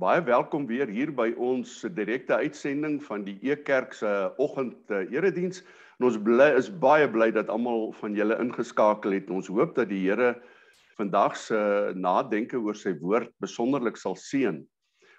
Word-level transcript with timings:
Baie 0.00 0.22
welkom 0.24 0.62
weer 0.64 0.88
hier 0.88 1.10
by 1.12 1.26
ons 1.36 1.82
direkte 1.92 2.38
uitsending 2.40 3.02
van 3.04 3.20
die 3.26 3.34
Ekerk 3.44 3.92
se 3.92 4.08
oggend 4.40 4.88
erediens. 5.12 5.60
En 5.98 6.06
ons 6.08 6.16
bly 6.24 6.46
is 6.56 6.70
baie 6.72 7.04
bly 7.12 7.26
dat 7.36 7.52
almal 7.52 7.90
van 7.98 8.16
julle 8.16 8.38
ingeskakel 8.40 9.18
het. 9.18 9.28
Ons 9.28 9.50
hoop 9.52 9.74
dat 9.76 9.90
die 9.90 9.98
Here 10.06 10.30
vandag 10.96 11.36
se 11.36 11.60
nadenke 12.00 12.56
oor 12.56 12.80
sy 12.80 12.94
woord 13.02 13.28
besonderlik 13.44 14.00
sal 14.00 14.16
seën. 14.16 14.62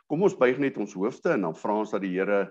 Kom 0.09 0.25
ons 0.25 0.39
buig 0.41 0.57
net 0.57 0.81
ons 0.81 0.97
hoofde 0.97 1.35
en 1.35 1.45
dan 1.45 1.59
vra 1.61 1.77
ons 1.83 1.93
dat 1.93 2.01
die 2.01 2.15
Here 2.15 2.47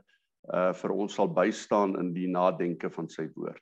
uh 0.54 0.70
vir 0.84 0.94
ons 0.94 1.18
sal 1.18 1.34
bystaan 1.34 1.98
in 1.98 2.14
die 2.14 2.30
nadenke 2.30 2.94
van 2.94 3.10
sy 3.10 3.26
woord. 3.34 3.58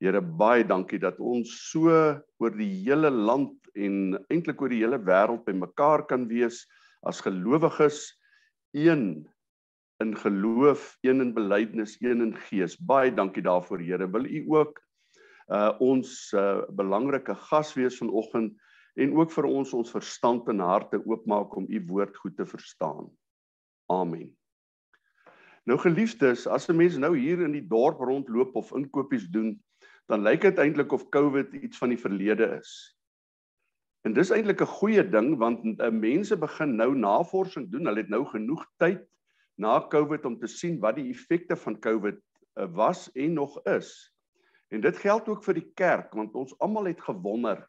Here 0.00 0.24
baie 0.24 0.64
dankie 0.64 1.04
dat 1.04 1.20
ons 1.20 1.52
so 1.68 1.92
oor 1.92 2.56
die 2.56 2.72
hele 2.80 3.12
land 3.12 3.74
en 3.76 4.16
eintlik 4.32 4.64
oor 4.64 4.72
die 4.72 4.86
hele 4.86 5.04
wêreld 5.04 5.44
bymekaar 5.44 6.08
kan 6.08 6.30
wees 6.32 6.64
as 7.06 7.20
gelowiges 7.20 8.20
een 8.76 9.28
in 10.00 10.16
geloof, 10.16 10.96
een 11.00 11.20
in 11.20 11.34
belydenis, 11.34 11.96
een 12.00 12.20
in 12.20 12.36
gees. 12.48 12.76
Baie 12.76 13.12
dankie 13.14 13.42
daarvoor, 13.42 13.80
Here. 13.80 14.10
Wil 14.10 14.24
U 14.24 14.44
ook 14.48 14.80
uh 15.50 15.74
ons 15.82 16.32
uh 16.32 16.62
belangrike 16.70 17.34
gas 17.34 17.74
wees 17.74 17.98
vanoggend 17.98 18.54
en 18.94 19.14
ook 19.16 19.32
vir 19.32 19.44
ons 19.44 19.72
ons 19.74 19.90
verstand 19.90 20.48
en 20.48 20.62
harte 20.62 21.00
oopmaak 21.04 21.56
om 21.56 21.66
U 21.68 21.80
woord 21.86 22.16
goed 22.16 22.36
te 22.36 22.46
verstaan. 22.46 23.10
Amen. 23.90 24.30
Nou 25.66 25.78
geliefdes, 25.78 26.46
as 26.46 26.68
'n 26.68 26.76
mens 26.76 26.96
nou 26.96 27.16
hier 27.18 27.42
in 27.42 27.52
die 27.52 27.66
dorp 27.66 27.98
rondloop 27.98 28.54
of 28.56 28.72
inkopies 28.72 29.28
doen, 29.28 29.58
dan 30.06 30.22
lyk 30.22 30.40
dit 30.40 30.58
eintlik 30.58 30.92
of 30.92 31.08
COVID 31.08 31.52
iets 31.52 31.78
van 31.78 31.88
die 31.88 31.98
verlede 31.98 32.46
is. 32.58 32.96
En 34.06 34.14
dis 34.16 34.30
eintlik 34.32 34.62
'n 34.64 34.74
goeie 34.80 35.02
ding 35.04 35.34
want 35.38 35.64
uh, 35.64 35.90
mense 35.92 36.36
begin 36.36 36.76
nou 36.76 36.94
navorsing 36.96 37.68
doen. 37.70 37.86
Hulle 37.86 38.00
het 38.00 38.12
nou 38.12 38.24
genoeg 38.24 38.64
tyd 38.80 39.02
na 39.60 39.80
COVID 39.92 40.24
om 40.24 40.38
te 40.40 40.48
sien 40.48 40.78
wat 40.80 40.96
die 40.96 41.10
effekte 41.12 41.56
van 41.56 41.76
COVID 41.78 42.16
uh, 42.16 42.66
was 42.72 43.10
en 43.12 43.34
nog 43.36 43.58
is. 43.68 43.90
En 44.72 44.80
dit 44.80 44.96
geld 44.96 45.28
ook 45.28 45.44
vir 45.44 45.60
die 45.60 45.70
kerk 45.74 46.14
want 46.16 46.34
ons 46.34 46.56
almal 46.58 46.88
het 46.88 47.00
gewonder 47.00 47.66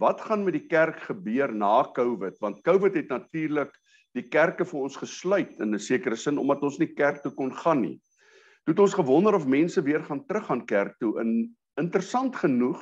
wat 0.00 0.20
gaan 0.20 0.44
met 0.44 0.56
die 0.56 0.66
kerk 0.68 1.00
gebeur 1.08 1.52
na 1.52 1.84
COVID 1.92 2.38
want 2.40 2.64
COVID 2.64 2.94
het 2.94 3.12
natuurlik 3.12 3.72
die 4.16 4.24
kerke 4.32 4.64
vir 4.64 4.80
ons 4.80 4.96
gesluit 4.96 5.60
in 5.60 5.74
'n 5.74 5.78
sekere 5.78 6.16
sin 6.16 6.38
omdat 6.38 6.62
ons 6.62 6.78
nie 6.78 6.94
kerk 6.94 7.20
toe 7.22 7.34
kon 7.34 7.52
gaan 7.52 7.80
nie. 7.80 8.00
Toe 8.64 8.72
het 8.72 8.80
ons 8.80 8.94
gewonder 8.94 9.34
of 9.34 9.46
mense 9.46 9.82
weer 9.82 10.02
gaan 10.02 10.24
terug 10.26 10.46
gaan 10.46 10.64
kerk 10.66 10.96
toe. 10.98 11.20
In 11.20 11.56
interessant 11.76 12.36
genoeg 12.36 12.80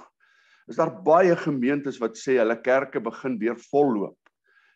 is 0.70 0.78
daar 0.80 0.92
baie 1.04 1.36
gemeentes 1.36 1.98
wat 2.00 2.16
sê 2.18 2.38
hulle 2.40 2.56
kerke 2.64 3.02
begin 3.04 3.38
weer 3.40 3.56
volloop. 3.70 4.16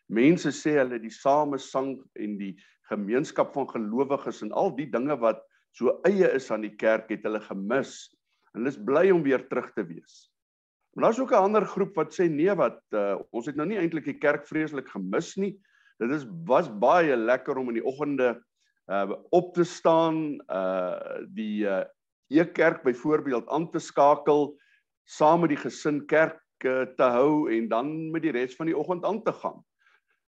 Mense 0.09 0.51
sê 0.53 0.77
hulle 0.77 0.99
die 1.01 1.13
samesang 1.13 1.95
en 2.17 2.37
die 2.39 2.55
gemeenskap 2.89 3.53
van 3.53 3.69
gelowiges 3.69 4.41
en 4.45 4.53
al 4.57 4.73
die 4.77 4.89
dinge 4.89 5.17
wat 5.21 5.41
so 5.77 5.99
eie 6.07 6.29
is 6.33 6.49
aan 6.51 6.65
die 6.65 6.75
kerk 6.77 7.09
het 7.13 7.25
hulle 7.25 7.41
gemis. 7.45 8.09
En 8.53 8.61
hulle 8.61 8.73
is 8.73 8.81
bly 8.85 9.09
om 9.13 9.23
weer 9.25 9.45
terug 9.49 9.69
te 9.75 9.85
wees. 9.85 10.27
Maar 10.95 11.09
daar's 11.09 11.19
ook 11.21 11.31
'n 11.31 11.45
ander 11.45 11.65
groep 11.65 11.95
wat 11.95 12.13
sê 12.13 12.29
nee 12.29 12.53
wat 12.55 12.81
uh, 12.93 13.17
ons 13.31 13.45
het 13.45 13.55
nou 13.55 13.67
nie 13.67 13.77
eintlik 13.77 14.05
die 14.05 14.17
kerk 14.17 14.47
vreeslik 14.47 14.89
gemis 14.89 15.37
nie. 15.37 15.59
Dit 15.99 16.11
is 16.11 16.25
was 16.45 16.69
baie 16.69 17.15
lekker 17.15 17.57
om 17.57 17.69
in 17.69 17.81
die 17.81 17.85
oggende 17.85 18.41
uh 18.89 19.13
op 19.29 19.53
te 19.53 19.63
staan, 19.63 20.41
uh 20.49 21.21
die 21.29 21.65
uh 21.65 21.85
e-kerk 22.29 22.83
byvoorbeeld 22.83 23.47
aan 23.49 23.71
te 23.71 23.79
skakel 23.79 24.57
saam 25.09 25.43
met 25.43 25.53
die 25.55 25.61
gesin 25.61 26.03
kerk 26.09 26.41
uh, 26.69 26.85
te 26.97 27.09
hou 27.15 27.49
en 27.53 27.69
dan 27.71 27.91
met 28.13 28.23
die 28.25 28.33
res 28.35 28.55
van 28.57 28.69
die 28.69 28.77
oggend 28.77 29.05
aan 29.07 29.23
te 29.25 29.33
gaan. 29.41 29.57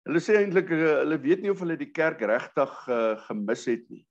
Hulle 0.08 0.22
sê 0.24 0.40
eintlik 0.40 0.72
uh, 0.72 1.02
hulle 1.02 1.20
weet 1.22 1.44
nie 1.44 1.52
of 1.52 1.60
hulle 1.64 1.78
die 1.80 1.92
kerk 1.92 2.22
regtig 2.24 2.76
uh, 2.88 3.16
gemis 3.28 3.66
het 3.70 3.84
nie. 3.92 4.06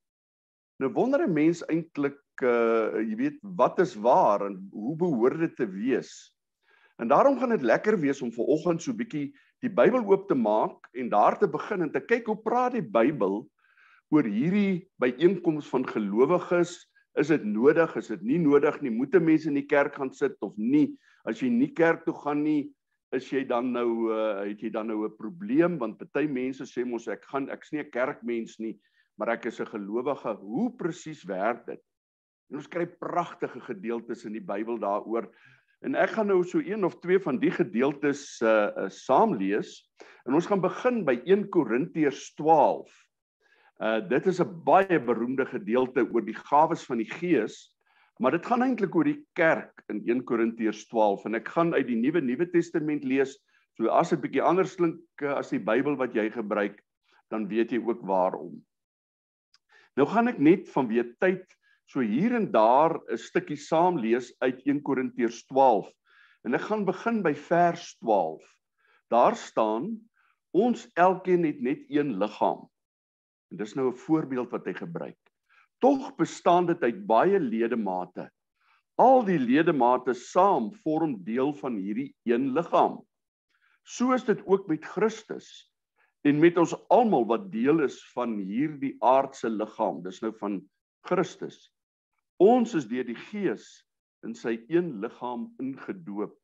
Nou 0.79 0.93
wonder 0.95 1.25
'n 1.27 1.33
mens 1.35 1.65
eintlik 1.67 2.21
uh, 2.45 3.01
jy 3.01 3.17
weet 3.19 3.39
wat 3.59 3.81
is 3.83 3.97
waar 3.97 4.45
en 4.47 4.59
hoe 4.73 4.97
behoort 4.97 5.41
dit 5.41 5.57
te 5.57 5.67
wees? 5.67 6.13
En 6.99 7.09
daarom 7.09 7.39
gaan 7.39 7.55
dit 7.55 7.63
lekker 7.63 7.99
wees 8.01 8.23
om 8.23 8.33
ver 8.33 8.45
oggend 8.45 8.83
so 8.83 8.93
bietjie 8.93 9.33
die 9.63 9.71
Bybel 9.71 10.05
oop 10.07 10.29
te 10.29 10.35
maak 10.35 10.87
en 10.93 11.09
daar 11.09 11.39
te 11.39 11.49
begin 11.49 11.83
en 11.83 11.91
te 11.91 12.01
kyk 12.01 12.27
hoe 12.27 12.39
praat 12.43 12.77
die 12.77 12.85
Bybel 12.85 13.43
oor 14.15 14.25
hierdie 14.25 14.87
byeenkoms 15.03 15.69
van 15.69 15.87
gelowiges 15.87 16.77
Is 17.17 17.29
dit 17.29 17.45
nodig? 17.45 17.97
Is 17.97 18.09
dit 18.13 18.23
nie 18.23 18.39
nodig 18.39 18.81
nie? 18.83 18.91
Moet 18.91 19.17
mense 19.23 19.49
in 19.49 19.55
die 19.55 19.67
kerk 19.67 19.95
gaan 19.95 20.13
sit 20.13 20.37
of 20.45 20.57
nie? 20.57 20.99
As 21.25 21.41
jy 21.43 21.49
nie 21.49 21.73
kerk 21.75 22.05
toe 22.05 22.15
gaan 22.15 22.43
nie, 22.45 22.71
is 23.17 23.31
jy 23.33 23.45
dan 23.49 23.73
nou 23.73 24.13
uh, 24.13 24.45
het 24.45 24.61
jy 24.61 24.71
dan 24.71 24.91
nou 24.93 25.07
'n 25.07 25.17
probleem 25.17 25.79
want 25.79 25.99
party 25.99 26.27
mense 26.29 26.65
sê 26.69 26.85
mos 26.85 27.09
ek 27.09 27.25
gaan 27.25 27.49
ek's 27.49 27.73
nie 27.73 27.81
'n 27.81 27.91
kerkmens 27.91 28.59
nie, 28.61 28.79
maar 29.17 29.29
ek 29.29 29.47
is 29.47 29.61
'n 29.61 29.67
gelowige. 29.67 30.37
Hoe 30.37 30.71
presies 30.77 31.25
werk 31.25 31.67
dit? 31.67 31.81
En 32.51 32.57
ons 32.57 32.69
kry 32.69 32.87
pragtige 32.87 33.61
gedeeltes 33.61 34.25
in 34.25 34.33
die 34.33 34.45
Bybel 34.45 34.79
daaroor. 34.79 35.29
En 35.81 35.95
ek 35.95 36.11
gaan 36.11 36.27
nou 36.27 36.43
so 36.45 36.59
een 36.59 36.85
of 36.85 36.99
twee 37.01 37.19
van 37.19 37.39
die 37.39 37.51
gedeeltes 37.51 38.41
uh, 38.43 38.71
uh 38.77 38.89
saam 38.89 39.35
lees. 39.35 39.89
En 40.27 40.35
ons 40.35 40.47
gaan 40.47 40.61
begin 40.61 41.05
by 41.05 41.21
1 41.25 41.49
Korintiërs 41.49 42.35
12 42.35 43.08
Uh 43.79 44.01
dit 44.11 44.25
is 44.27 44.41
'n 44.43 44.55
baie 44.67 44.99
beroemde 44.99 45.45
gedeelte 45.47 46.03
oor 46.11 46.25
die 46.27 46.35
gawes 46.35 46.83
van 46.87 46.99
die 46.99 47.11
Gees, 47.11 47.77
maar 48.19 48.35
dit 48.35 48.47
gaan 48.47 48.63
eintlik 48.63 48.95
oor 48.95 49.07
die 49.07 49.23
kerk 49.39 49.85
in 49.87 50.01
1 50.03 50.25
Korintiërs 50.27 50.89
12 50.91 51.27
en 51.27 51.39
ek 51.39 51.49
gaan 51.55 51.71
uit 51.75 51.87
die 51.87 51.99
Nuwe 52.01 52.21
Nuwe 52.21 52.51
Testament 52.51 53.05
lees. 53.05 53.37
So 53.79 53.87
as 53.95 54.11
dit 54.11 54.21
bietjie 54.21 54.43
anders 54.43 54.75
klink 54.75 54.99
uh, 55.23 55.37
as 55.39 55.55
die 55.55 55.63
Bybel 55.63 55.95
wat 55.95 56.17
jy 56.19 56.27
gebruik, 56.35 56.81
dan 57.31 57.47
weet 57.47 57.71
jy 57.71 57.79
ook 57.79 58.03
waarom. 58.03 58.57
Nou 59.95 60.07
gaan 60.11 60.27
ek 60.27 60.41
net 60.43 60.67
vanweë 60.75 61.15
tyd 61.23 61.47
so 61.87 62.03
hier 62.03 62.35
en 62.35 62.51
daar 62.51 62.99
'n 62.99 63.17
stukkie 63.17 63.57
saam 63.57 64.01
lees 64.03 64.33
uit 64.43 64.59
1 64.67 64.83
Korintiërs 64.83 65.47
12. 65.47 65.87
En 66.43 66.55
ek 66.55 66.67
gaan 66.67 66.83
begin 66.85 67.23
by 67.23 67.35
vers 67.35 67.95
12. 68.03 68.43
Daar 69.07 69.37
staan 69.37 70.03
ons 70.51 70.91
elkeen 70.99 71.47
het 71.47 71.63
net 71.63 71.87
een 71.87 72.19
liggaam 72.19 72.67
En 73.51 73.57
dis 73.57 73.75
nou 73.75 73.89
'n 73.91 73.97
voorbeeld 73.97 74.51
wat 74.51 74.65
hy 74.67 74.75
gebruik. 74.75 75.19
Tog 75.81 76.15
bestaan 76.17 76.67
dit 76.67 76.83
uit 76.83 77.07
baie 77.07 77.41
ledemate. 77.41 78.31
Al 78.99 79.25
die 79.25 79.39
ledemate 79.39 80.15
saam 80.15 80.73
vorm 80.73 81.23
deel 81.25 81.53
van 81.55 81.77
hierdie 81.77 82.15
een 82.27 82.53
liggaam. 82.53 82.99
So 83.85 84.13
is 84.13 84.25
dit 84.25 84.43
ook 84.47 84.67
met 84.69 84.85
Christus 84.85 85.73
en 86.27 86.41
met 86.41 86.59
ons 86.59 86.75
almal 86.91 87.25
wat 87.27 87.53
deel 87.53 87.81
is 87.81 88.01
van 88.13 88.37
hierdie 88.39 88.97
aardse 89.01 89.49
liggaam. 89.49 90.03
Dis 90.03 90.21
nou 90.21 90.33
van 90.41 90.59
Christus. 91.07 91.71
Ons 92.43 92.75
is 92.75 92.89
deur 92.91 93.07
die 93.07 93.19
Gees 93.31 93.87
in 94.27 94.35
sy 94.35 94.59
een 94.69 94.99
liggaam 95.01 95.49
ingedoop. 95.63 96.35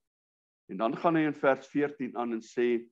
En 0.70 0.80
dan 0.80 0.96
gaan 0.96 1.18
hy 1.18 1.26
in 1.28 1.36
vers 1.36 1.66
14 1.68 2.16
aan 2.16 2.38
en 2.38 2.42
sê 2.42 2.86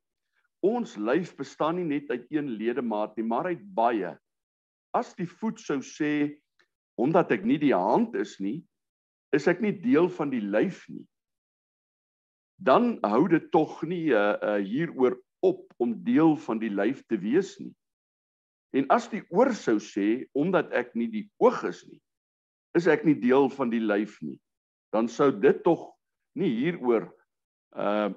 Ons 0.63 0.95
lyf 0.95 1.33
bestaan 1.37 1.81
nie 1.81 1.89
net 1.99 2.11
uit 2.11 2.27
een 2.31 2.53
ledemaat 2.59 3.17
nie, 3.19 3.27
maar 3.27 3.51
uit 3.51 3.63
baie. 3.75 4.15
As 4.95 5.11
die 5.19 5.27
voet 5.27 5.59
sou 5.61 5.81
sê 5.83 6.39
omdat 7.01 7.33
ek 7.35 7.47
nie 7.49 7.59
die 7.59 7.75
hand 7.75 8.15
is 8.15 8.37
nie, 8.39 8.61
is 9.35 9.49
ek 9.51 9.63
nie 9.65 9.73
deel 9.75 10.11
van 10.13 10.31
die 10.31 10.43
lyf 10.45 10.85
nie. 10.93 11.03
Dan 12.63 12.99
hou 13.03 13.25
dit 13.33 13.49
tog 13.51 13.81
nie 13.89 14.13
uh, 14.15 14.37
uh 14.39 14.59
hieroor 14.63 15.17
op 15.43 15.65
om 15.83 15.97
deel 16.07 16.37
van 16.45 16.61
die 16.63 16.71
lyf 16.71 17.03
te 17.11 17.19
wees 17.19 17.57
nie. 17.59 17.73
En 18.77 18.87
as 18.95 19.09
die 19.11 19.25
oor 19.35 19.51
sou 19.57 19.81
sê 19.83 20.29
omdat 20.39 20.71
ek 20.77 20.95
nie 20.95 21.09
die 21.11 21.27
oog 21.43 21.65
is 21.69 21.83
nie, 21.89 21.99
is 22.79 22.87
ek 22.87 23.03
nie 23.09 23.19
deel 23.19 23.51
van 23.53 23.73
die 23.73 23.83
lyf 23.83 24.21
nie. 24.23 24.39
Dan 24.95 25.11
sou 25.11 25.33
dit 25.33 25.59
tog 25.67 25.91
nie 26.39 26.53
hieroor 26.61 27.11
uh 27.75 28.13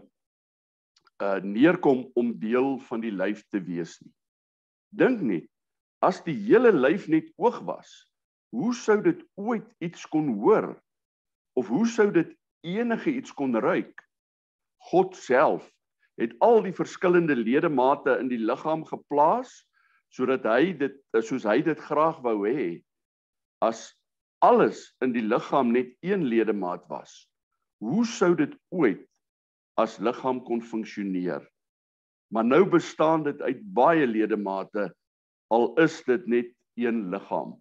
uh 1.23 1.39
neerkom 1.43 2.05
om 2.15 2.33
deel 2.39 2.79
van 2.89 3.03
die 3.03 3.13
lyf 3.13 3.45
te 3.51 3.61
wees 3.63 3.95
nie. 4.01 4.11
Dink 4.95 5.21
net, 5.21 5.47
as 6.03 6.21
die 6.25 6.35
hele 6.47 6.73
lyf 6.75 7.07
net 7.11 7.29
oog 7.39 7.61
was, 7.67 7.91
hoe 8.55 8.73
sou 8.75 8.99
dit 9.03 9.21
ooit 9.39 9.67
iets 9.83 10.05
kon 10.11 10.33
hoor? 10.39 10.73
Of 11.55 11.71
hoe 11.71 11.87
sou 11.87 12.09
dit 12.11 12.35
enige 12.67 13.13
iets 13.15 13.31
kon 13.31 13.55
ruik? 13.55 14.03
God 14.91 15.15
self 15.15 15.65
het 16.19 16.35
al 16.43 16.61
die 16.63 16.75
verskillende 16.75 17.35
ledemate 17.35 18.17
in 18.21 18.29
die 18.31 18.39
liggaam 18.39 18.85
geplaas 18.87 19.63
sodat 20.15 20.45
hy 20.47 20.71
dit 20.79 20.95
soos 21.27 21.43
hy 21.43 21.59
dit 21.65 21.79
graag 21.89 22.21
wou 22.23 22.45
hê. 22.47 22.79
As 23.59 23.89
alles 24.45 24.93
in 25.03 25.11
die 25.15 25.23
liggaam 25.25 25.73
net 25.75 25.91
een 26.05 26.23
ledemaat 26.29 26.85
was, 26.91 27.25
hoe 27.83 28.05
sou 28.07 28.31
dit 28.37 28.53
ooit 28.71 29.03
as 29.77 29.99
liggaam 29.99 30.41
kon 30.43 30.61
funksioneer. 30.61 31.43
Maar 32.33 32.45
nou 32.45 32.63
bestaan 32.69 33.23
dit 33.23 33.41
uit 33.41 33.61
baie 33.75 34.07
ledemate 34.07 34.89
al 35.53 35.73
is 35.81 36.01
dit 36.07 36.27
net 36.27 36.51
een 36.79 37.09
liggaam. 37.11 37.55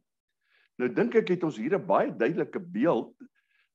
Nou 0.80 0.88
dink 0.90 1.14
ek 1.14 1.28
het 1.34 1.44
ons 1.46 1.58
hier 1.60 1.76
'n 1.76 1.86
baie 1.86 2.10
duidelike 2.10 2.60
beeld 2.60 3.14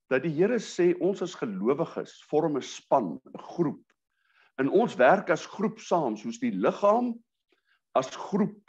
dat 0.10 0.24
die 0.24 0.34
Here 0.34 0.60
sê 0.60 0.96
ons 1.00 1.22
as 1.22 1.36
gelowiges 1.36 2.24
vorm 2.30 2.58
'n 2.58 2.62
span, 2.62 3.20
'n 3.24 3.40
groep. 3.54 3.84
En 4.58 4.70
ons 4.70 4.96
werk 4.96 5.30
as 5.30 5.46
groep 5.46 5.80
saam 5.80 6.18
soos 6.18 6.40
die 6.40 6.52
liggaam 6.52 7.14
as 7.96 8.10
groep 8.16 8.60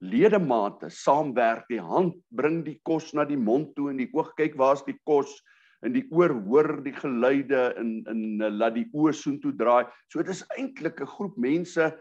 ledemate 0.00 0.90
saamwerk. 0.90 1.66
Die 1.68 1.80
hand 1.80 2.14
bring 2.28 2.64
die 2.64 2.80
kos 2.84 3.12
na 3.14 3.24
die 3.24 3.40
mond 3.40 3.74
toe 3.74 3.90
en 3.90 3.96
die 3.96 4.10
oog 4.12 4.34
kyk 4.36 4.54
waar's 4.56 4.84
die 4.84 4.98
kos 5.04 5.42
en 5.86 5.94
die 5.94 6.06
oor 6.10 6.34
hoor 6.46 6.72
die 6.84 6.94
geluide 6.96 7.68
en 7.80 7.92
en 8.10 8.42
laat 8.58 8.74
die 8.74 8.88
oë 8.92 9.14
soontoe 9.14 9.54
draai. 9.58 9.86
So 10.10 10.22
dit 10.22 10.34
is 10.34 10.42
eintlik 10.58 11.00
'n 11.00 11.12
groep 11.14 11.36
mense 11.38 11.92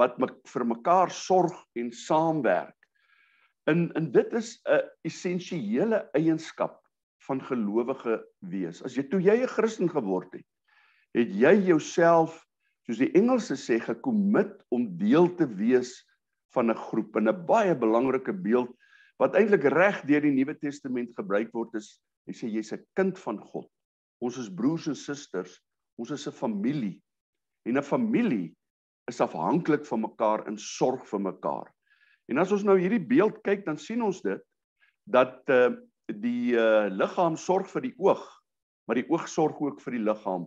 wat 0.00 0.18
me, 0.18 0.26
vir 0.46 0.64
mekaar 0.64 1.10
sorg 1.10 1.54
en 1.76 1.92
saamwerk. 1.92 2.76
En 3.68 3.92
en 3.96 4.10
dit 4.12 4.32
is 4.32 4.60
'n 4.66 4.80
essensiële 5.04 6.08
eienskap 6.14 6.80
van 7.26 7.40
gelowige 7.40 8.22
wees. 8.40 8.82
As 8.84 8.96
jy 8.96 9.04
toe 9.08 9.20
jy 9.20 9.42
'n 9.42 9.54
Christen 9.56 9.88
geword 9.88 10.32
het, 10.32 10.46
het 11.14 11.28
jy 11.28 11.54
jouself 11.68 12.44
soos 12.86 12.98
die 12.98 13.12
Engelse 13.16 13.56
sê 13.56 13.80
gekommit 13.80 14.64
om 14.70 14.96
deel 14.98 15.28
te 15.36 15.46
wees 15.46 16.04
van 16.52 16.70
'n 16.70 16.76
groep 16.76 17.16
en 17.16 17.28
'n 17.28 17.46
baie 17.46 17.74
belangrike 17.74 18.32
beeld 18.32 18.72
wat 19.18 19.36
eintlik 19.36 19.64
reg 19.64 20.02
deur 20.06 20.20
die 20.20 20.34
Nuwe 20.34 20.54
Testament 20.58 21.14
gebruik 21.16 21.52
word 21.52 21.74
is 21.74 22.00
hy 22.26 22.32
sê 22.32 22.48
jy's 22.48 22.72
'n 22.72 22.84
kind 22.96 23.18
van 23.18 23.38
God. 23.38 23.68
Ons 24.20 24.38
is 24.38 24.48
broers 24.48 24.86
en 24.88 24.94
susters, 24.94 25.60
ons 25.98 26.10
is 26.10 26.26
'n 26.26 26.32
familie. 26.32 27.02
En 27.66 27.78
'n 27.78 27.82
familie 27.82 28.54
is 29.08 29.20
afhanklik 29.20 29.84
van 29.86 30.00
mekaar 30.00 30.46
en 30.48 30.58
sorg 30.58 31.06
vir 31.08 31.20
mekaar. 31.20 31.72
En 32.28 32.38
as 32.38 32.52
ons 32.52 32.64
nou 32.64 32.78
hierdie 32.78 33.04
beeld 33.04 33.42
kyk, 33.44 33.64
dan 33.66 33.76
sien 33.76 34.02
ons 34.02 34.22
dit 34.22 34.40
dat 35.04 35.42
uh, 35.52 35.76
die 36.08 36.56
uh, 36.56 36.88
liggaam 36.88 37.36
sorg 37.36 37.68
vir 37.68 37.82
die 37.82 37.94
oog, 38.00 38.24
maar 38.88 38.96
die 38.96 39.08
oog 39.10 39.28
sorg 39.28 39.60
ook 39.60 39.80
vir 39.84 39.98
die 39.98 40.04
liggaam. 40.04 40.46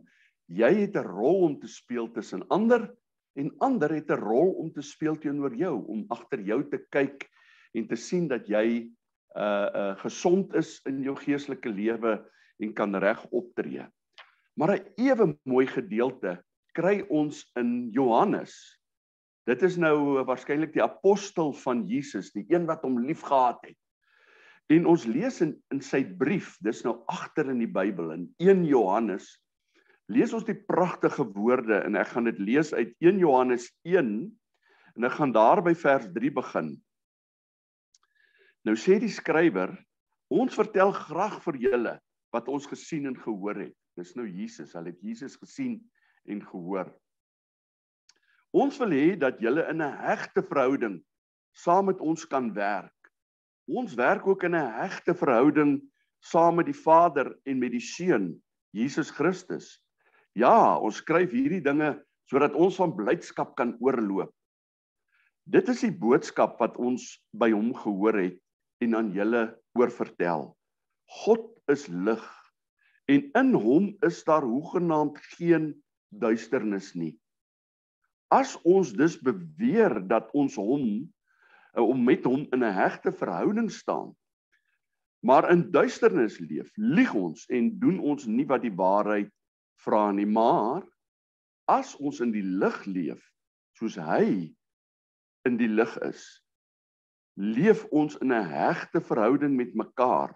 Jy 0.49 0.71
het 0.81 0.95
'n 0.95 1.05
rol 1.05 1.43
om 1.49 1.59
te 1.59 1.67
speel 1.67 2.09
tussen 2.13 2.47
ander 2.49 2.89
en 3.37 3.53
ander 3.59 3.93
het 3.93 4.09
'n 4.09 4.21
rol 4.21 4.53
om 4.57 4.71
te 4.71 4.81
speel 4.81 5.15
teenoor 5.15 5.53
jou 5.53 5.85
om 5.85 6.05
agter 6.09 6.41
jou 6.41 6.63
te 6.69 6.79
kyk 6.89 7.29
en 7.73 7.87
te 7.87 7.95
sien 7.95 8.27
dat 8.27 8.47
jy 8.47 8.89
uh 9.35 9.69
uh 9.81 9.95
gesond 10.03 10.55
is 10.55 10.77
in 10.89 11.01
jou 11.03 11.15
geestelike 11.19 11.69
lewe 11.69 12.17
en 12.63 12.73
kan 12.73 12.95
reg 12.95 13.25
optree. 13.31 13.85
Maar 14.57 14.77
'n 14.77 14.85
ewe 14.97 15.37
mooi 15.43 15.67
gedeelte 15.67 16.43
kry 16.73 17.05
ons 17.09 17.43
in 17.55 17.89
Johannes. 17.91 18.53
Dit 19.45 19.63
is 19.63 19.77
nou 19.77 20.23
waarskynlik 20.25 20.73
die 20.73 20.83
apostel 20.83 21.53
van 21.53 21.87
Jesus, 21.87 22.31
die 22.31 22.45
een 22.49 22.65
wat 22.65 22.81
hom 22.81 22.99
liefgehad 22.99 23.59
het. 23.61 23.77
En 24.67 24.85
ons 24.85 25.05
lees 25.05 25.41
in 25.41 25.55
in 25.71 25.81
sy 25.81 26.03
brief, 26.03 26.57
dis 26.61 26.83
nou 26.83 27.03
agter 27.07 27.49
in 27.49 27.59
die 27.59 27.71
Bybel 27.71 28.11
in 28.11 28.33
1 28.37 28.65
Johannes 28.65 29.37
lees 30.11 30.33
ons 30.35 30.45
die 30.47 30.55
pragtige 30.55 31.25
woorde 31.35 31.81
en 31.83 31.97
ek 31.99 32.13
gaan 32.13 32.27
dit 32.29 32.39
lees 32.39 32.71
uit 32.73 32.93
1 33.03 33.19
Johannes 33.19 33.67
1 33.87 34.11
en 34.97 35.07
ek 35.07 35.17
gaan 35.19 35.33
daar 35.35 35.61
by 35.63 35.73
vers 35.77 36.07
3 36.15 36.31
begin. 36.39 36.69
Nou 38.67 38.75
sê 38.75 38.97
die 38.99 39.07
skrywer, 39.07 39.71
ons 40.27 40.57
vertel 40.59 40.89
graag 40.91 41.37
vir 41.45 41.57
julle 41.61 41.91
wat 42.35 42.49
ons 42.51 42.65
gesien 42.67 43.05
en 43.07 43.15
gehoor 43.15 43.61
het. 43.61 43.75
Dis 43.95 44.09
nou 44.19 44.25
Jesus, 44.27 44.73
hulle 44.75 44.91
het 44.91 45.03
Jesus 45.07 45.37
gesien 45.39 45.77
en 46.27 46.41
gehoor. 46.43 46.89
Ons 48.51 48.75
wil 48.81 48.91
hê 48.91 49.05
dat 49.15 49.39
julle 49.39 49.63
in 49.71 49.79
'n 49.81 49.95
hegte 50.03 50.43
verhouding 50.43 50.97
saam 51.55 51.85
met 51.87 52.01
ons 52.03 52.25
kan 52.27 52.51
werk. 52.53 53.11
Ons 53.71 53.95
werk 53.95 54.27
ook 54.27 54.43
in 54.43 54.55
'n 54.55 54.71
hegte 54.81 55.15
verhouding 55.15 55.79
saam 56.19 56.55
met 56.55 56.65
die 56.65 56.81
Vader 56.83 57.39
en 57.45 57.59
met 57.59 57.71
die 57.71 57.87
Seun, 57.95 58.43
Jesus 58.73 59.11
Christus. 59.11 59.79
Ja, 60.35 60.77
ons 60.77 60.97
skryf 60.97 61.31
hierdie 61.31 61.63
dinge 61.63 62.03
sodat 62.25 62.53
ons 62.53 62.75
van 62.75 62.95
blydskap 62.95 63.55
kan 63.55 63.77
oorloop. 63.79 64.33
Dit 65.45 65.69
is 65.69 65.81
die 65.81 65.97
boodskap 65.97 66.59
wat 66.59 66.75
ons 66.77 67.23
by 67.31 67.51
hom 67.51 67.73
gehoor 67.73 68.19
het 68.19 68.41
en 68.83 68.95
aan 68.95 69.11
julle 69.15 69.43
oorvertel. 69.77 70.51
God 71.23 71.47
is 71.71 71.87
lig 71.87 72.25
en 73.07 73.23
in 73.39 73.53
hom 73.55 73.93
is 74.03 74.23
daar 74.27 74.43
hoegenaamd 74.43 75.19
geen 75.37 75.71
duisternis 76.11 76.91
nie. 76.93 77.15
As 78.27 78.57
ons 78.67 78.91
dus 78.91 79.15
beweer 79.23 80.01
dat 80.07 80.27
ons 80.35 80.57
hom 80.59 80.87
eh, 81.73 81.83
om 81.83 82.03
met 82.03 82.25
hom 82.27 82.43
in 82.51 82.63
'n 82.63 82.73
hegte 82.75 83.11
verhouding 83.11 83.71
staan, 83.71 84.11
maar 85.23 85.49
in 85.51 85.71
duisternis 85.71 86.39
leef, 86.39 86.71
lieg 86.75 87.13
ons 87.13 87.45
en 87.47 87.79
doen 87.79 87.99
ons 87.99 88.25
nie 88.25 88.45
wat 88.45 88.61
die 88.61 88.75
waarheid 88.75 89.31
vra 89.83 90.11
nie, 90.11 90.25
maar 90.25 90.83
as 91.67 91.95
ons 91.95 92.19
in 92.19 92.31
die 92.31 92.43
lig 92.43 92.85
leef 92.85 93.23
soos 93.79 93.95
hy 93.95 94.53
in 95.45 95.57
die 95.57 95.67
lig 95.67 95.97
is, 96.03 96.43
leef 97.37 97.85
ons 97.93 98.17
in 98.17 98.33
'n 98.33 98.49
hegte 98.49 99.01
verhouding 99.01 99.55
met 99.55 99.75
mekaar, 99.75 100.33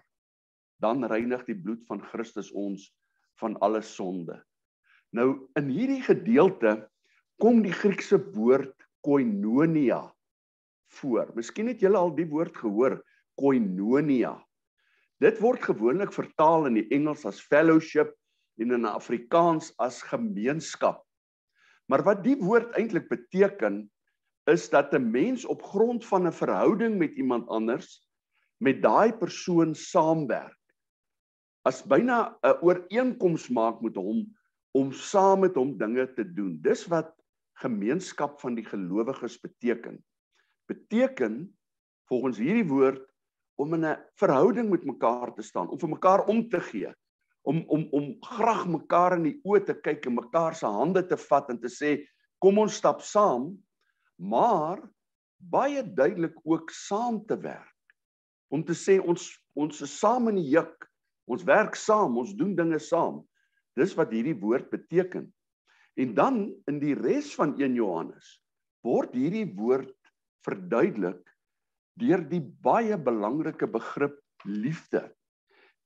dan 0.80 1.04
reinig 1.04 1.44
die 1.44 1.58
bloed 1.58 1.86
van 1.86 2.00
Christus 2.00 2.52
ons 2.52 2.94
van 3.40 3.58
alle 3.58 3.82
sonde. 3.82 4.42
Nou 5.10 5.48
in 5.58 5.68
hierdie 5.68 6.02
gedeelte 6.02 6.88
kom 7.38 7.62
die 7.62 7.74
Griekse 7.74 8.18
woord 8.34 8.74
koinonia 9.02 10.14
voor. 11.00 11.32
Miskien 11.34 11.66
het 11.66 11.80
julle 11.80 11.98
al 11.98 12.14
die 12.14 12.28
woord 12.28 12.56
gehoor, 12.56 13.02
koinonia. 13.34 14.36
Dit 15.18 15.40
word 15.40 15.62
gewoonlik 15.62 16.12
vertaal 16.12 16.66
in 16.66 16.74
die 16.74 16.88
Engels 16.90 17.26
as 17.26 17.40
fellowship 17.40 18.14
en 18.58 18.70
in 18.70 18.84
Afrikaans 18.84 19.72
as 19.78 20.02
gemeenskap. 20.02 21.02
Maar 21.90 22.02
wat 22.02 22.22
die 22.24 22.36
woord 22.38 22.74
eintlik 22.78 23.08
beteken 23.10 23.90
is 24.50 24.70
dat 24.70 24.92
'n 24.92 25.10
mens 25.10 25.44
op 25.44 25.62
grond 25.62 26.04
van 26.04 26.26
'n 26.26 26.32
verhouding 26.32 26.98
met 26.98 27.14
iemand 27.14 27.48
anders 27.48 28.08
met 28.56 28.82
daai 28.82 29.12
persoon 29.12 29.74
saamwerk. 29.74 30.58
As 31.62 31.82
byna 31.82 32.38
'n 32.42 32.58
ooreenkoms 32.60 33.48
maak 33.48 33.80
met 33.80 33.94
hom 33.94 34.36
om 34.72 34.92
saam 34.92 35.40
met 35.40 35.54
hom 35.54 35.76
dinge 35.78 36.12
te 36.12 36.32
doen. 36.32 36.58
Dis 36.62 36.86
wat 36.86 37.14
gemeenskap 37.60 38.40
van 38.40 38.54
die 38.54 38.64
gelowiges 38.64 39.40
beteken. 39.40 40.04
Beteken 40.66 41.58
volgens 42.08 42.38
hierdie 42.38 42.68
woord 42.68 43.04
om 43.54 43.74
in 43.74 43.84
'n 43.84 43.98
verhouding 44.14 44.70
met 44.70 44.84
mekaar 44.84 45.34
te 45.34 45.42
staan, 45.42 45.68
om 45.68 45.78
vir 45.78 45.88
mekaar 45.88 46.26
om 46.26 46.48
te 46.48 46.60
gee, 46.60 46.94
om 47.42 47.64
om 47.66 47.86
om 47.90 48.16
graag 48.20 48.66
mekaar 48.68 49.16
in 49.16 49.22
die 49.22 49.40
oë 49.44 49.64
te 49.66 49.74
kyk 49.74 50.06
en 50.06 50.14
mekaar 50.14 50.54
se 50.54 50.66
hande 50.66 51.06
te 51.06 51.16
vat 51.16 51.50
en 51.50 51.58
te 51.60 51.68
sê 51.68 52.06
kom 52.38 52.58
ons 52.58 52.74
stap 52.74 53.00
saam 53.00 53.52
maar 54.22 54.80
baie 55.50 55.82
duidelik 55.82 56.38
ook 56.46 56.70
saam 56.70 57.24
te 57.26 57.36
werk. 57.42 57.68
Om 58.52 58.64
te 58.64 58.76
sê 58.76 59.00
ons 59.00 59.30
ons 59.58 59.82
is 59.84 59.98
saam 59.98 60.30
in 60.30 60.38
die 60.40 60.48
juk. 60.54 60.86
Ons 61.28 61.44
werk 61.44 61.76
saam 61.76 62.16
ons 62.20 62.32
doen 62.38 62.54
dinge 62.56 62.78
saam. 62.80 63.20
Dis 63.76 63.92
wat 63.98 64.12
hierdie 64.14 64.38
woord 64.38 64.70
beteken. 64.72 65.26
En 66.00 66.14
dan 66.16 66.38
in 66.70 66.78
die 66.80 66.94
res 66.96 67.34
van 67.36 67.52
1 67.60 67.76
Johannes 67.76 68.38
word 68.86 69.12
hierdie 69.16 69.48
woord 69.58 69.92
verduidelik 70.46 71.20
deur 72.00 72.22
die 72.30 72.40
baie 72.64 72.96
belangrike 72.96 73.68
begrip 73.68 74.16
liefde. 74.48 75.04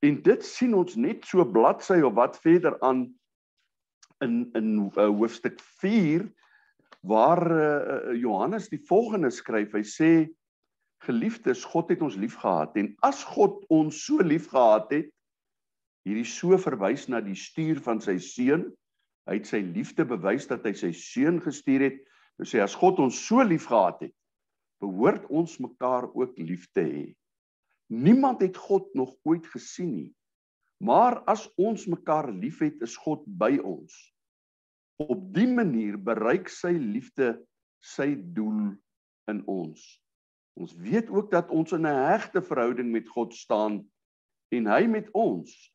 En 0.07 0.21
dit 0.23 0.45
sien 0.47 0.77
ons 0.77 0.95
net 1.01 1.27
so 1.27 1.45
bladsy 1.45 1.99
of 2.07 2.15
wat 2.19 2.39
verder 2.45 2.77
aan 2.87 3.09
in 4.25 4.47
in 4.57 4.71
uh, 4.87 5.09
hoofstuk 5.11 5.59
4 5.83 6.29
waar 7.07 7.43
uh, 7.47 8.15
Johannes 8.19 8.69
die 8.73 8.81
volgende 8.89 9.31
skryf. 9.31 9.75
Hy 9.77 9.85
sê 9.87 10.11
geliefdes, 11.07 11.65
God 11.69 11.93
het 11.93 12.03
ons 12.03 12.17
liefgehad 12.19 12.77
en 12.81 12.91
as 13.07 13.23
God 13.27 13.63
ons 13.73 13.99
so 14.07 14.25
liefgehad 14.25 14.91
het, 14.95 15.13
hierdie 16.07 16.27
so 16.29 16.57
verwys 16.63 17.07
na 17.11 17.21
die 17.23 17.37
stuur 17.39 17.81
van 17.83 18.01
sy 18.03 18.17
seun, 18.23 18.69
hy 19.27 19.41
het 19.41 19.49
sy 19.51 19.61
liefde 19.65 20.07
bewys 20.07 20.47
dat 20.51 20.67
hy 20.67 20.73
sy 20.79 20.93
seun 20.95 21.41
gestuur 21.43 21.89
het. 21.89 22.03
Hy 22.39 22.47
sê 22.47 22.61
as 22.63 22.77
God 22.79 23.01
ons 23.03 23.19
so 23.27 23.43
liefgehad 23.43 24.07
het, 24.07 24.15
behoort 24.83 25.25
ons 25.33 25.57
mekaar 25.63 26.07
ook 26.13 26.37
lief 26.39 26.69
te 26.77 26.85
hê. 26.85 27.07
Niemand 27.91 28.43
het 28.43 28.59
God 28.59 28.89
nog 28.99 29.15
ooit 29.27 29.47
gesien 29.51 29.93
nie. 29.95 30.13
Maar 30.83 31.23
as 31.31 31.47
ons 31.57 31.87
mekaar 31.89 32.29
liefhet, 32.33 32.83
is 32.85 32.97
God 33.01 33.23
by 33.25 33.57
ons. 33.65 33.95
Op 35.03 35.27
dië 35.35 35.53
manier 35.53 35.99
bereik 36.01 36.49
sy 36.49 36.73
liefde 36.79 37.35
sy 37.85 38.15
doel 38.37 38.73
in 39.31 39.43
ons. 39.51 39.83
Ons 40.57 40.73
weet 40.81 41.11
ook 41.13 41.31
dat 41.31 41.51
ons 41.53 41.73
in 41.77 41.87
'n 41.87 42.03
hegte 42.09 42.43
verhouding 42.43 42.91
met 42.93 43.09
God 43.09 43.35
staan 43.35 43.85
en 44.51 44.67
hy 44.67 44.87
met 44.87 45.11
ons 45.13 45.73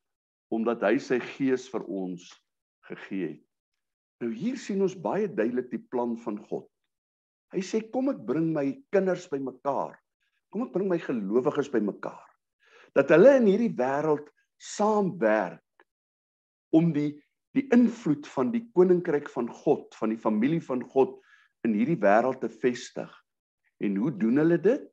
omdat 0.50 0.82
hy 0.82 0.98
sy 0.98 1.20
gees 1.20 1.70
vir 1.70 1.84
ons 1.86 2.44
gegee 2.90 3.28
het. 3.28 3.46
Nou 4.22 4.34
hier 4.34 4.58
sien 4.58 4.82
ons 4.82 4.96
baie 4.96 5.28
duidelik 5.28 5.70
die 5.70 5.86
plan 5.90 6.18
van 6.18 6.38
God. 6.38 6.68
Hy 7.54 7.62
sê 7.62 7.92
kom 7.92 8.10
ek 8.10 8.26
bring 8.26 8.54
my 8.54 8.84
kinders 8.92 9.30
bymekaar 9.30 10.02
Kom 10.52 10.68
ek 10.68 10.74
bring 10.76 10.90
my 10.92 11.00
gelowiges 11.00 11.72
bymekaar. 11.72 12.28
Dat 12.92 13.12
hulle 13.16 13.38
in 13.40 13.48
hierdie 13.48 13.72
wêreld 13.80 14.28
saamwerk 14.60 15.86
om 16.76 16.92
die 16.96 17.16
die 17.58 17.66
invloed 17.76 18.28
van 18.32 18.52
die 18.54 18.64
koninkryk 18.76 19.28
van 19.32 19.50
God, 19.52 19.92
van 20.00 20.14
die 20.14 20.20
familie 20.20 20.62
van 20.64 20.84
God 20.94 21.18
in 21.68 21.76
hierdie 21.76 22.00
wêreld 22.00 22.40
te 22.44 22.50
vestig. 22.50 23.12
En 23.84 23.98
hoe 24.00 24.12
doen 24.16 24.40
hulle 24.42 24.58
dit? 24.62 24.88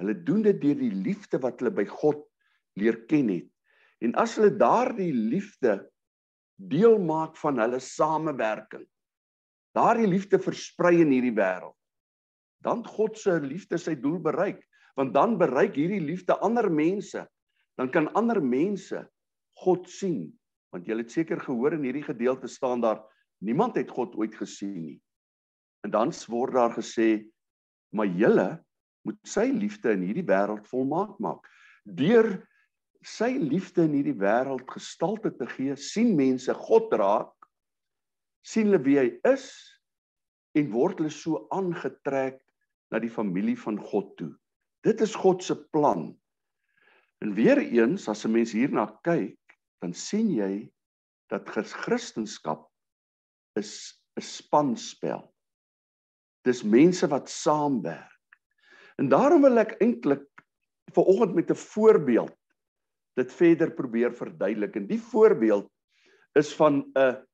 Hulle 0.00 0.14
doen 0.28 0.44
dit 0.44 0.58
deur 0.60 0.78
die 0.78 0.92
liefde 0.92 1.40
wat 1.42 1.60
hulle 1.60 1.72
by 1.74 1.86
God 1.88 2.22
leer 2.78 3.00
ken 3.10 3.30
het. 3.32 3.48
En 4.04 4.12
as 4.20 4.36
hulle 4.36 4.52
daardie 4.60 5.12
liefde 5.14 5.80
deel 6.56 6.98
maak 7.02 7.36
van 7.40 7.58
hulle 7.60 7.80
samewerking, 7.82 8.84
daardie 9.76 10.08
liefde 10.08 10.40
versprei 10.40 11.00
in 11.02 11.12
hierdie 11.12 11.34
wêreld, 11.36 11.76
dan 12.64 12.84
God 12.84 13.18
se 13.20 13.36
liefde 13.40 13.78
sy 13.80 13.96
doel 14.00 14.18
bereik, 14.24 14.62
want 14.96 15.12
dan 15.16 15.36
bereik 15.40 15.76
hierdie 15.76 16.00
liefde 16.00 16.36
ander 16.44 16.68
mense. 16.72 17.26
Dan 17.76 17.90
kan 17.92 18.08
ander 18.16 18.40
mense 18.40 19.02
God 19.60 19.88
sien, 19.92 20.30
want 20.74 20.86
jy 20.86 20.96
het 20.98 21.12
seker 21.12 21.40
gehoor 21.40 21.76
in 21.76 21.86
hierdie 21.86 22.06
gedeelte 22.06 22.48
staan 22.48 22.80
daar 22.80 23.02
niemand 23.44 23.76
het 23.76 23.90
God 23.90 24.16
ooit 24.16 24.34
gesien 24.34 24.76
nie. 24.82 24.98
En 25.84 25.92
dan 25.94 26.12
word 26.28 26.56
daar 26.56 26.74
gesê 26.74 27.26
maar 27.94 28.10
julle 28.10 28.48
moet 29.06 29.18
sy 29.28 29.46
liefde 29.54 29.94
in 29.94 30.02
hierdie 30.02 30.26
wêreld 30.26 30.66
volmaak 30.68 31.18
maak. 31.22 31.46
Deur 31.86 32.26
sy 33.06 33.36
liefde 33.38 33.84
in 33.86 33.94
hierdie 33.94 34.18
wêreld 34.18 34.66
gestalte 34.72 35.30
te 35.38 35.46
gee, 35.46 35.76
sien 35.78 36.16
mense 36.18 36.52
God 36.66 36.90
raak, 36.98 37.32
sien 38.42 38.66
hulle 38.66 38.82
wie 38.82 38.98
hy 38.98 39.08
is 39.30 39.46
en 40.58 40.72
word 40.74 40.98
hulle 41.00 41.14
so 41.14 41.44
aangetrek 41.54 42.40
na 42.90 43.00
die 43.02 43.12
familie 43.12 43.56
van 43.58 43.78
God 43.78 44.12
toe. 44.18 44.32
Dit 44.86 45.02
is 45.02 45.14
God 45.18 45.42
se 45.42 45.56
plan. 45.74 46.10
En 47.22 47.34
weer 47.34 47.58
eens 47.62 48.08
as 48.08 48.24
'n 48.26 48.32
mens 48.32 48.52
hierna 48.52 48.86
kyk, 49.02 49.38
dan 49.82 49.94
sien 49.94 50.30
jy 50.30 50.70
dat 51.32 51.48
Christendom 51.50 52.66
is 53.56 54.02
'n 54.16 54.22
spanspel. 54.22 55.22
Dis 56.44 56.62
mense 56.62 57.06
wat 57.08 57.28
saamwerk. 57.28 58.12
En 58.96 59.08
daarom 59.08 59.42
wil 59.42 59.58
ek 59.58 59.76
eintlik 59.80 60.24
vanoggend 60.94 61.34
met 61.34 61.50
'n 61.50 61.54
voorbeeld 61.54 62.36
dit 63.16 63.32
verder 63.32 63.72
probeer 63.72 64.12
verduidelik. 64.12 64.76
En 64.76 64.86
die 64.86 65.00
voorbeeld 65.00 65.70
is 66.34 66.54
van 66.54 66.84
'n 66.94 67.24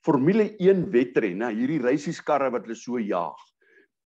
Formule 0.00 0.54
1 0.56 0.90
wedren, 0.90 1.36
nou 1.38 1.52
hierdie 1.52 1.80
reisieskarre 1.80 2.50
wat 2.50 2.62
hulle 2.64 2.74
so 2.74 2.98
jaag. 2.98 3.36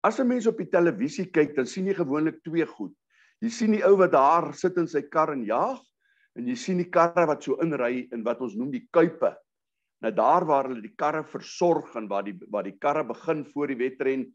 As 0.02 0.18
'n 0.18 0.26
mens 0.26 0.46
op 0.46 0.58
die 0.58 0.68
televisie 0.68 1.30
kyk, 1.30 1.54
dan 1.54 1.66
sien 1.66 1.86
jy 1.86 1.94
gewoonlik 1.94 2.42
twee 2.42 2.66
goed. 2.66 2.92
Jy 3.38 3.48
sien 3.48 3.70
die 3.70 3.84
ou 3.84 3.96
wat 3.96 4.10
daar 4.10 4.54
sit 4.54 4.76
in 4.76 4.88
sy 4.88 5.02
kar 5.02 5.32
en 5.32 5.44
jaag 5.44 5.80
en 6.38 6.48
jy 6.50 6.56
sien 6.58 6.80
die 6.82 6.90
karre 6.90 7.26
wat 7.30 7.44
so 7.46 7.58
inry 7.62 8.06
in 8.12 8.24
wat 8.26 8.40
ons 8.42 8.56
noem 8.58 8.72
die 8.74 8.86
kuipe. 8.94 9.34
Nou 10.02 10.12
daar 10.14 10.44
waar 10.48 10.68
hulle 10.68 10.82
die 10.84 10.96
karre 10.98 11.22
versorg 11.24 11.94
en 11.96 12.08
waar 12.10 12.26
die 12.26 12.34
waar 12.52 12.66
die 12.66 12.78
karre 12.80 13.04
begin 13.06 13.44
voor 13.52 13.70
die 13.70 13.80
wedren 13.80 14.26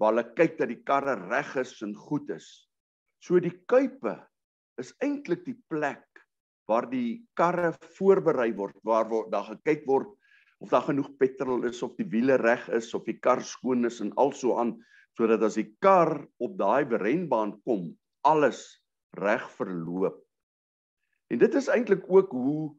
waar 0.00 0.12
hulle 0.12 0.26
kyk 0.34 0.58
dat 0.58 0.72
die 0.72 0.82
karre 0.82 1.14
reg 1.30 1.54
is 1.62 1.76
en 1.86 1.94
goed 1.94 2.30
is. 2.34 2.48
So 3.22 3.38
die 3.40 3.54
kuipe 3.70 4.18
is 4.82 4.90
eintlik 5.04 5.44
die 5.46 5.56
plek 5.70 6.04
waar 6.68 6.88
die 6.90 7.22
karre 7.38 7.72
voorberei 7.98 8.50
word, 8.56 8.76
waar 8.82 9.06
word 9.10 9.30
daar 9.32 9.46
gekyk 9.52 9.84
word 9.86 10.10
of 10.64 10.72
daar 10.72 10.86
genoeg 10.88 11.10
petrol 11.20 11.66
is 11.68 11.82
of 11.84 11.94
die 11.98 12.08
wiele 12.08 12.38
reg 12.40 12.66
is 12.72 12.90
of 12.96 13.04
die 13.06 13.18
kar 13.20 13.42
skoon 13.44 13.84
is 13.84 14.00
en 14.00 14.12
also 14.20 14.56
aan 14.60 14.74
sodat 15.14 15.44
as 15.46 15.58
die 15.60 15.68
kar 15.84 16.24
op 16.42 16.56
daai 16.58 16.84
renbaan 16.98 17.54
kom, 17.62 17.92
alles 18.26 18.80
reg 19.14 19.44
verloop. 19.54 20.23
En 21.34 21.40
dit 21.42 21.54
is 21.58 21.66
eintlik 21.66 22.04
ook 22.06 22.30
hoe 22.30 22.70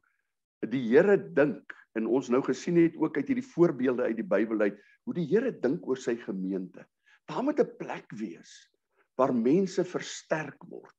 die 0.72 0.86
Here 0.88 1.18
dink 1.36 1.74
en 2.00 2.06
ons 2.08 2.30
nou 2.32 2.40
gesien 2.46 2.78
het 2.80 2.94
ook 2.96 3.18
uit 3.20 3.28
hierdie 3.28 3.50
voorbeelde 3.50 4.06
uit 4.08 4.16
die 4.16 4.28
Bybel 4.32 4.62
uit 4.64 4.78
hoe 5.04 5.16
die 5.18 5.26
Here 5.28 5.52
dink 5.52 5.84
oor 5.84 6.00
sy 6.00 6.14
gemeente. 6.22 6.86
Daar 7.28 7.44
moet 7.44 7.60
'n 7.60 7.76
plek 7.82 8.08
wees 8.16 8.54
waar 9.20 9.34
mense 9.36 9.84
versterk 9.84 10.64
word. 10.72 10.96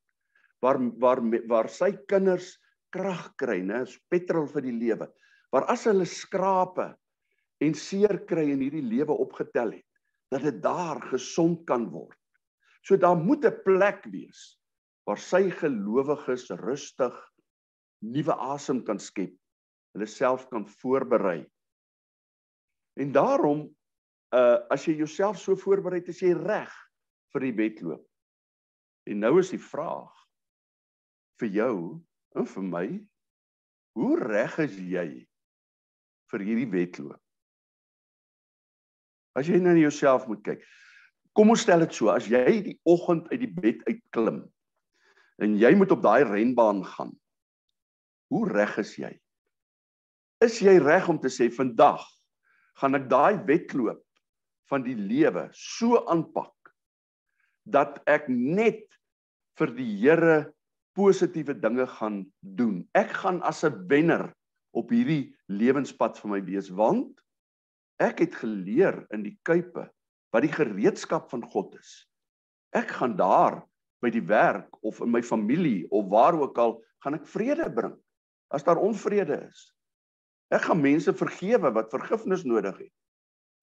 Waar 0.61 0.79
waar 1.01 1.23
waar 1.49 1.69
sy 1.73 1.97
kinders 2.13 2.59
krag 2.93 3.33
kry, 3.41 3.63
né, 3.65 3.85
petrol 4.11 4.47
vir 4.53 4.63
die 4.63 4.77
lewe. 4.77 5.09
Waar 5.53 5.65
as 5.73 5.85
hulle 5.89 6.05
skrape 6.05 6.93
en 7.61 7.75
seer 7.75 8.19
kry 8.29 8.51
in 8.53 8.61
hierdie 8.61 8.85
lewe 8.85 9.17
opgetel 9.17 9.73
het, 9.73 9.89
dat 10.31 10.43
dit 10.43 10.61
daar 10.63 11.01
gesond 11.09 11.65
kan 11.67 11.89
word. 11.89 12.21
So 12.83 12.97
daar 12.97 13.17
moet 13.17 13.45
'n 13.45 13.63
plek 13.65 14.05
wees 14.13 14.59
waar 15.07 15.19
sy 15.19 15.51
gelowiges 15.51 16.51
rustig 16.51 17.17
nuwe 18.05 18.35
asem 18.53 18.83
kan 18.85 18.99
skep, 19.01 19.33
hulle 19.95 20.09
self 20.11 20.49
kan 20.51 20.67
voorberei. 20.81 21.45
En 23.01 23.13
daarom 23.13 23.67
uh 24.35 24.59
as 24.73 24.85
jy 24.89 24.97
jouself 24.99 25.39
so 25.39 25.57
voorberei 25.57 26.03
is 26.05 26.21
jy 26.21 26.35
reg 26.35 26.73
vir 27.33 27.47
die 27.47 27.57
wedloop. 27.57 28.03
En 29.07 29.21
nou 29.23 29.39
is 29.41 29.53
die 29.55 29.63
vraag 29.63 30.13
vir 31.41 31.53
jou 31.53 31.77
en 32.37 32.49
vir 32.49 32.65
my, 32.65 32.87
hoe 33.97 34.17
reg 34.21 34.59
is 34.65 34.75
jy 34.77 35.07
vir 36.33 36.45
hierdie 36.45 36.71
wedloop? 36.73 37.21
As 39.37 39.49
jy 39.49 39.61
nou 39.61 39.77
na 39.77 39.81
jouself 39.81 40.27
moet 40.29 40.43
kyk. 40.45 40.65
Kom 41.37 41.53
ons 41.53 41.61
stel 41.61 41.85
dit 41.85 41.93
so, 41.93 42.09
as 42.09 42.27
jy 42.29 42.61
die 42.65 42.79
oggend 42.89 43.29
uit 43.29 43.43
die 43.45 43.53
bed 43.53 43.83
uitklim 43.89 44.43
en 45.45 45.57
jy 45.61 45.75
moet 45.77 45.93
op 45.93 46.01
daai 46.01 46.25
renbaan 46.25 46.81
gaan. 46.97 47.13
Hoe 48.33 48.49
reg 48.51 48.79
is 48.83 48.97
jy? 48.99 49.13
Is 50.43 50.59
jy 50.61 50.77
reg 50.83 51.09
om 51.09 51.19
te 51.23 51.31
sê 51.33 51.49
vandag 51.53 52.03
gaan 52.81 52.99
ek 52.99 53.07
daai 53.09 53.39
wedloop 53.49 54.03
van 54.71 54.85
die 54.85 54.97
lewe 54.99 55.47
so 55.57 56.03
aanpak 56.11 56.53
dat 57.67 58.01
ek 58.11 58.29
net 58.29 58.85
vir 59.57 59.73
die 59.79 59.89
Here 60.03 60.37
positiewe 60.97 61.55
dinge 61.61 61.87
gaan 61.99 62.25
doen. 62.41 62.81
Ek 62.97 63.13
gaan 63.23 63.43
as 63.43 63.65
'n 63.65 63.87
wenner 63.89 64.33
op 64.73 64.91
hierdie 64.91 65.35
lewenspad 65.49 66.19
vir 66.19 66.31
my 66.31 66.41
wees 66.45 66.71
want 66.71 67.21
ek 68.01 68.21
het 68.21 68.35
geleer 68.35 69.07
in 69.13 69.23
die 69.23 69.37
kuipe 69.45 69.89
wat 70.33 70.43
die 70.43 70.53
gereedskap 70.53 71.31
van 71.31 71.43
God 71.43 71.77
is. 71.81 72.09
Ek 72.73 72.89
gaan 72.89 73.17
daar 73.17 73.63
by 74.03 74.11
die 74.11 74.25
werk 74.25 74.69
of 74.85 75.01
in 75.01 75.11
my 75.11 75.23
familie 75.23 75.87
of 75.91 76.11
waar 76.13 76.37
ook 76.37 76.59
al 76.59 76.83
gaan 77.05 77.15
ek 77.15 77.27
vrede 77.27 77.71
bring 77.73 77.97
as 78.55 78.65
daar 78.67 78.81
onvrede 78.83 79.41
is. 79.49 79.71
Ek 80.55 80.69
gaan 80.69 80.81
mense 80.81 81.15
vergewe 81.15 81.73
wat 81.75 81.91
vergifnis 81.91 82.45
nodig 82.47 82.79
het. 82.87 82.93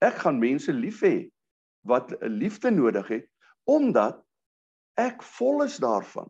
Ek 0.04 0.20
gaan 0.26 0.42
mense 0.42 0.74
lief 0.76 1.00
hê 1.06 1.30
wat 1.88 2.12
liefde 2.28 2.72
nodig 2.72 3.08
het 3.08 3.30
omdat 3.70 4.20
ek 5.00 5.24
vol 5.38 5.64
is 5.64 5.78
daarvan. 5.80 6.28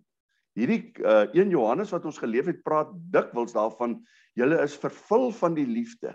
Hierdie 0.53 0.93
uh, 1.01 1.25
1 1.33 1.49
Johannes 1.49 1.89
wat 1.95 2.05
ons 2.05 2.19
geleef 2.21 2.45
het 2.51 2.61
praat 2.65 2.91
dikwels 3.13 3.55
daarvan 3.55 3.97
julle 4.37 4.59
is 4.61 4.77
vervul 4.77 5.31
van 5.33 5.57
die 5.57 5.65
liefde. 5.65 6.13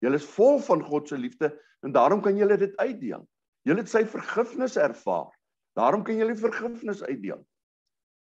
Julle 0.00 0.16
is 0.20 0.28
vol 0.36 0.58
van 0.64 0.80
God 0.84 1.08
se 1.08 1.18
liefde 1.20 1.52
en 1.84 1.92
daarom 1.92 2.22
kan 2.24 2.36
julle 2.36 2.56
dit 2.60 2.72
uitdeel. 2.80 3.24
Julle 3.68 3.84
het 3.84 3.92
sy 3.92 4.04
vergifnis 4.08 4.76
ervaar. 4.80 5.32
Daarom 5.76 6.04
kan 6.04 6.16
julle 6.16 6.36
vergifnis 6.36 7.02
uitdeel. 7.04 7.40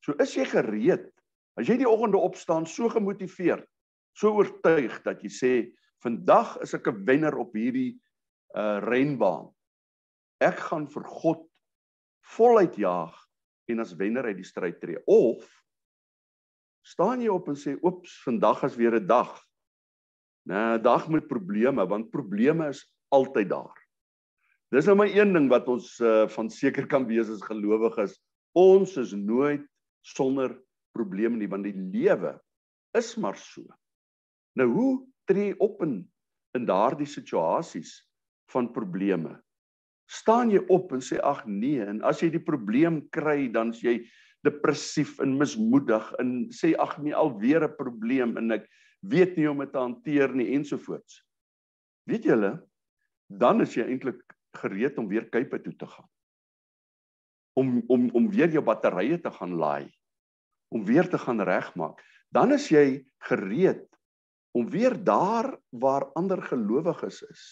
So 0.04 0.16
is 0.22 0.34
jy 0.36 0.44
gereed. 0.48 1.08
As 1.56 1.68
jy 1.68 1.78
die 1.80 1.88
oggende 1.88 2.20
opstaan 2.20 2.66
so 2.68 2.88
gemotiveerd, 2.92 3.64
so 4.16 4.32
oortuig 4.36 5.00
dat 5.04 5.22
jy 5.24 5.32
sê 5.32 5.52
vandag 6.04 6.56
is 6.64 6.74
ek 6.76 6.88
'n 6.88 7.04
wenner 7.08 7.36
op 7.40 7.54
hierdie 7.56 7.96
uh, 8.56 8.78
renbaan. 8.84 9.48
Ek 10.40 10.58
gaan 10.68 10.86
vir 10.86 11.04
God 11.04 11.46
voluit 12.36 12.76
jaag 12.76 13.16
en 13.68 13.80
as 13.80 13.96
wenner 13.96 14.28
uit 14.28 14.36
die 14.36 14.46
stryd 14.46 14.80
tree 14.80 15.00
of 15.06 15.44
staan 16.86 17.22
jy 17.24 17.32
op 17.32 17.48
en 17.48 17.58
sê 17.58 17.74
oeps 17.82 18.20
vandag 18.24 18.62
is 18.64 18.76
weer 18.76 19.00
'n 19.00 19.06
dag. 19.06 19.32
'n 20.46 20.82
dag 20.82 21.08
met 21.08 21.26
probleme 21.28 21.86
want 21.86 22.10
probleme 22.10 22.68
is 22.68 22.84
altyd 23.10 23.48
daar. 23.48 23.74
Dis 24.70 24.86
nou 24.86 24.96
maar 24.96 25.10
een 25.10 25.32
ding 25.32 25.48
wat 25.48 25.68
ons 25.68 26.00
uh, 26.00 26.28
van 26.28 26.50
seker 26.50 26.86
kan 26.86 27.06
wees 27.06 27.30
as 27.30 27.42
gelowiges. 27.42 28.18
Ons 28.52 28.96
is 28.96 29.12
nooit 29.12 29.64
sonder 30.02 30.56
probleme 30.96 31.38
nie 31.38 31.50
want 31.52 31.68
die 31.68 31.76
lewe 31.76 32.36
is 32.96 33.14
maar 33.20 33.36
so. 33.36 33.64
Nou 34.56 34.68
hoe 34.72 34.92
tree 35.28 35.54
op 35.60 35.82
in 35.84 36.04
in 36.56 36.64
daardie 36.64 37.08
situasies 37.08 37.98
van 38.52 38.70
probleme. 38.72 39.34
Staan 40.08 40.52
jy 40.54 40.62
op 40.72 40.94
en 40.96 41.02
sê 41.04 41.18
ag 41.20 41.42
nee 41.50 41.82
en 41.84 42.00
as 42.06 42.22
jy 42.22 42.30
die 42.32 42.46
probleem 42.46 43.02
kry 43.12 43.50
dan 43.52 43.74
is 43.74 43.82
jy 43.84 43.96
depressief 44.46 45.18
en 45.20 45.34
mismoedig 45.36 46.06
en 46.22 46.46
sê 46.54 46.72
ag 46.80 46.96
nee 47.02 47.14
alweer 47.14 47.66
'n 47.66 47.76
probleem 47.76 48.36
en 48.40 48.56
ek 48.56 48.68
weet 49.02 49.36
nie 49.36 49.46
hoe 49.46 49.54
om 49.54 49.64
dit 49.64 49.72
te 49.72 49.78
hanteer 49.78 50.34
nie 50.34 50.54
ensovoorts. 50.56 51.22
Weet 52.06 52.24
julle 52.24 52.54
dan 53.28 53.60
is 53.60 53.74
jy 53.74 53.84
eintlik 53.84 54.22
gereed 54.56 54.98
om 54.98 55.08
weer 55.08 55.26
kuipe 55.28 55.58
toe 55.62 55.74
te 55.76 55.86
gaan. 55.86 56.08
Om 57.58 57.82
om 57.88 58.10
om 58.14 58.30
weer 58.30 58.50
jou 58.50 58.62
batterye 58.62 59.18
te 59.20 59.30
gaan 59.30 59.56
laai. 59.58 59.90
Om 60.74 60.84
weer 60.84 61.08
te 61.08 61.18
gaan 61.18 61.40
regmaak. 61.40 62.02
Dan 62.34 62.52
is 62.52 62.68
jy 62.68 63.06
gereed 63.28 63.86
om 64.56 64.70
weer 64.70 64.96
daar 65.04 65.52
waar 65.70 66.08
ander 66.16 66.42
gelowiges 66.42 67.22
is 67.22 67.44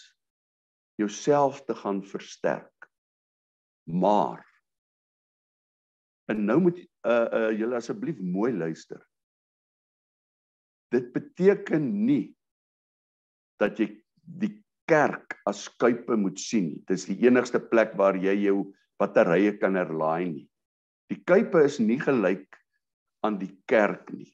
jouself 0.95 1.61
te 1.65 1.75
gaan 1.75 2.03
versterk. 2.03 2.89
Maar 3.83 4.45
En 6.25 6.45
nou 6.45 6.59
moet 6.61 6.79
uh 7.05 7.27
uh 7.37 7.51
julle 7.53 7.77
asseblief 7.77 8.17
mooi 8.19 8.51
luister. 8.53 9.01
Dit 10.93 11.11
beteken 11.13 11.85
nie 12.05 12.33
dat 13.61 13.77
jy 13.79 13.91
die 14.41 14.53
kerk 14.89 15.37
as 15.49 15.65
skuipe 15.69 16.17
moet 16.17 16.39
sien 16.41 16.71
nie. 16.71 16.81
Dis 16.89 17.05
die 17.09 17.19
enigste 17.27 17.61
plek 17.61 17.93
waar 17.99 18.17
jy 18.17 18.35
jou 18.47 18.57
batterye 19.01 19.53
kan 19.61 19.77
herlaai 19.77 20.25
nie. 20.31 20.45
Die 21.13 21.21
kuipe 21.29 21.61
is 21.65 21.77
nie 21.79 21.99
gelyk 22.01 22.57
aan 23.25 23.39
die 23.41 23.51
kerk 23.67 24.11
nie. 24.13 24.29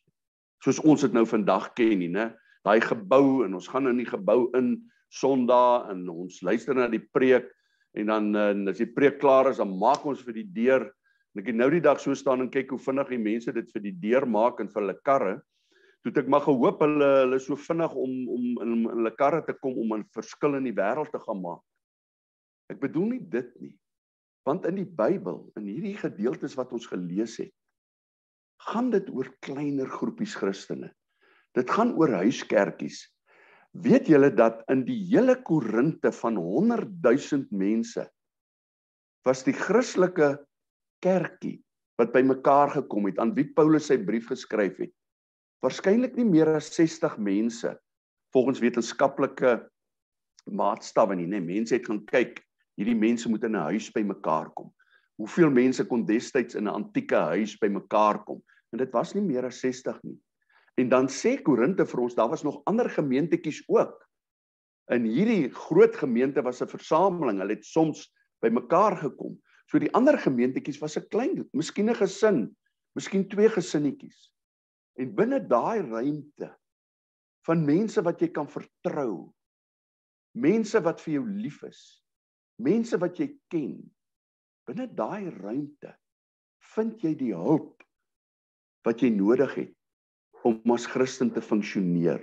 Soos 0.63 0.81
ons 0.83 1.01
dit 1.01 1.13
nou 1.13 1.25
vandag 1.25 1.71
ken 1.77 1.97
nie, 1.99 2.11
né? 2.11 2.31
Daai 2.65 2.81
gebou 2.83 3.41
en 3.45 3.55
ons 3.57 3.67
gaan 3.71 3.89
in 3.89 3.97
die 4.03 4.09
gebou 4.09 4.51
in 4.57 4.75
Sondag 5.11 5.89
en 5.91 6.05
ons 6.09 6.41
luister 6.45 6.77
na 6.77 6.85
die 6.87 7.01
preek 7.01 7.49
en 7.97 8.11
dan 8.11 8.35
en 8.37 8.67
as 8.71 8.79
die 8.79 8.87
preek 8.87 9.17
klaar 9.19 9.49
is, 9.49 9.59
dan 9.59 9.73
maak 9.79 10.05
ons 10.07 10.21
vir 10.23 10.37
die 10.37 10.49
deur 10.55 10.85
En 11.31 11.39
ek 11.39 11.53
het 11.53 11.55
nou 11.55 11.69
die 11.71 11.83
dag 11.83 11.99
so 12.03 12.15
staan 12.17 12.43
en 12.43 12.51
kyk 12.51 12.73
hoe 12.73 12.81
vinnig 12.81 13.13
die 13.13 13.21
mense 13.21 13.53
dit 13.55 13.69
vir 13.71 13.83
die 13.85 13.95
deur 14.03 14.27
maak 14.27 14.59
en 14.59 14.69
vir 14.71 14.81
hulle 14.81 14.97
karre. 15.07 15.35
Toe 16.03 16.11
ek 16.19 16.31
maar 16.31 16.43
gehoop 16.43 16.81
hulle 16.83 17.09
hulle 17.21 17.39
so 17.39 17.55
vinnig 17.69 17.93
om 17.95 18.15
om 18.35 18.47
in 18.65 18.73
hulle 18.89 19.13
karre 19.15 19.43
te 19.47 19.55
kom 19.55 19.77
om 19.79 19.93
'n 19.95 20.03
verskil 20.17 20.57
in 20.59 20.67
die 20.67 20.75
wêreld 20.75 21.11
te 21.13 21.21
gaan 21.23 21.39
maak. 21.41 21.61
Ek 22.69 22.81
bedoel 22.81 23.07
nie 23.15 23.23
dit 23.37 23.51
nie. 23.61 23.77
Want 24.43 24.65
in 24.65 24.75
die 24.75 24.91
Bybel, 25.01 25.51
in 25.55 25.67
hierdie 25.69 25.95
gedeeltes 25.95 26.55
wat 26.57 26.71
ons 26.73 26.87
gelees 26.87 27.37
het, 27.37 27.53
gaan 28.71 28.91
dit 28.93 29.09
oor 29.11 29.27
kleiner 29.43 29.89
groepies 29.89 30.35
Christene. 30.39 30.91
Dit 31.57 31.71
gaan 31.71 31.93
oor 31.99 32.13
huiskerkies. 32.21 33.03
Weet 33.71 34.07
julle 34.11 34.31
dat 34.35 34.63
in 34.71 34.85
die 34.87 34.99
hele 35.11 35.37
Korinte 35.47 36.11
van 36.15 36.39
100 36.39 36.87
000 37.03 37.45
mense 37.51 38.07
was 39.27 39.43
die 39.45 39.55
Christelike 39.55 40.33
kerkie 41.03 41.59
wat 41.99 42.13
bymekaar 42.15 42.71
gekom 42.73 43.05
het 43.09 43.19
aan 43.21 43.35
wie 43.37 43.45
Paulus 43.53 43.91
sy 43.91 43.99
brief 44.01 44.31
geskryf 44.31 44.79
het. 44.81 44.93
Waarskynlik 45.61 46.15
nie 46.17 46.25
meer 46.25 46.55
as 46.55 46.71
60 46.73 47.19
mense 47.21 47.75
volgens 48.33 48.61
wetenskaplike 48.63 49.59
maatstawwe 50.49 51.15
nie, 51.19 51.27
nee, 51.29 51.43
mense 51.43 51.75
het 51.75 51.85
gaan 51.85 52.01
kyk, 52.09 52.39
hierdie 52.79 52.97
mense 52.97 53.29
moet 53.29 53.43
in 53.45 53.55
'n 53.55 53.67
huis 53.69 53.91
bymekaar 53.93 54.49
kom. 54.55 54.71
Hoeveel 55.21 55.51
mense 55.53 55.85
kon 55.85 56.05
destyds 56.05 56.55
in 56.55 56.65
'n 56.65 56.73
antieke 56.73 57.19
huis 57.35 57.57
bymekaar 57.59 58.23
kom? 58.25 58.41
En 58.71 58.79
dit 58.79 58.91
was 58.95 59.13
nie 59.13 59.23
meer 59.23 59.45
as 59.45 59.59
60 59.59 59.99
nie. 60.07 60.17
En 60.79 60.89
dan 60.89 61.09
sê 61.11 61.35
Korinte 61.43 61.85
vir 61.85 62.01
ons, 62.05 62.15
daar 62.15 62.31
was 62.31 62.45
nog 62.47 62.61
ander 62.69 62.89
gemeentetjies 62.89 63.63
ook. 63.67 63.97
In 64.91 65.05
hierdie 65.07 65.51
groot 65.67 65.95
gemeente 65.95 66.41
was 66.41 66.61
'n 66.61 66.67
versameling. 66.67 67.39
Hulle 67.39 67.55
het 67.55 67.65
soms 67.65 68.07
bymekaar 68.41 68.97
gekom. 68.97 69.37
So 69.67 69.79
die 69.79 69.91
ander 69.93 70.17
gemeentetjies 70.17 70.79
was 70.79 70.97
'n 70.97 71.07
klein, 71.09 71.49
miskien 71.53 71.89
'n 71.89 71.95
gesin, 71.95 72.55
miskien 72.95 73.27
twee 73.27 73.49
gesinnetjies. 73.49 74.31
En 74.99 75.15
binne 75.15 75.39
daai 75.39 75.81
ruimte 75.81 76.57
van 77.47 77.65
mense 77.65 78.01
wat 78.01 78.19
jy 78.21 78.27
kan 78.27 78.47
vertrou, 78.47 79.33
mense 80.35 80.81
wat 80.81 81.01
vir 81.01 81.13
jou 81.13 81.25
lief 81.27 81.63
is, 81.63 82.03
mense 82.59 82.97
wat 82.97 83.17
jy 83.17 83.39
ken, 83.49 83.91
binne 84.67 84.87
daai 84.87 85.29
ruimte 85.29 85.95
vind 86.75 87.01
jy 87.01 87.15
die 87.15 87.33
hulp 87.33 87.80
wat 88.85 89.01
jy 89.01 89.09
nodig 89.09 89.53
het 89.55 89.73
om 90.43 90.73
as 90.73 90.87
Christen 90.89 91.29
te 91.31 91.41
funksioneer. 91.41 92.21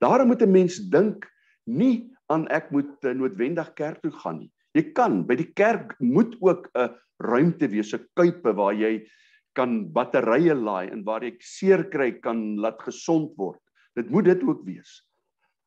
Daarom 0.00 0.28
moet 0.28 0.42
'n 0.42 0.52
mens 0.52 0.78
dink 0.78 1.28
nie 1.66 2.10
aan 2.32 2.48
ek 2.48 2.70
moet 2.70 3.02
noodwendig 3.02 3.74
kerk 3.74 4.00
toe 4.02 4.12
gaan 4.12 4.38
nie. 4.38 4.52
Jy 4.74 4.92
kan 4.92 5.26
by 5.26 5.36
die 5.36 5.52
kerk 5.52 5.94
moet 6.00 6.36
ook 6.40 6.70
'n 6.74 6.90
ruimte 7.20 7.68
wees, 7.68 7.94
'n 7.94 8.06
kuipe 8.16 8.52
waar 8.52 8.74
jy 8.74 9.06
kan 9.54 9.92
batterye 9.92 10.54
laai 10.54 10.90
en 10.90 11.04
waar 11.04 11.22
jy 11.22 11.36
seer 11.40 11.84
kry 11.90 12.12
kan 12.20 12.56
laat 12.56 12.82
gesond 12.82 13.36
word. 13.36 13.60
Dit 13.94 14.10
moet 14.10 14.24
dit 14.24 14.42
ook 14.42 14.64
wees. 14.64 15.02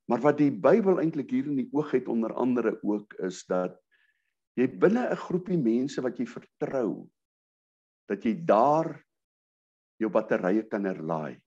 Maar 0.08 0.20
wat 0.22 0.38
die 0.38 0.52
Bybel 0.52 1.00
eintlik 1.00 1.32
hier 1.32 1.48
in 1.48 1.56
die 1.56 1.70
oog 1.72 1.92
het 1.92 2.08
onder 2.08 2.34
andere 2.34 2.80
ook 2.84 3.14
is 3.24 3.46
dat 3.48 3.80
jy 4.56 4.68
binne 4.68 5.08
'n 5.10 5.16
groepie 5.16 5.58
mense 5.58 6.02
wat 6.02 6.18
jy 6.18 6.26
vertrou 6.26 7.08
dat 8.08 8.24
jy 8.24 8.34
daar 8.46 9.04
jou 10.02 10.10
batterye 10.14 10.64
kan 10.70 10.86
herlaai. 10.86 11.38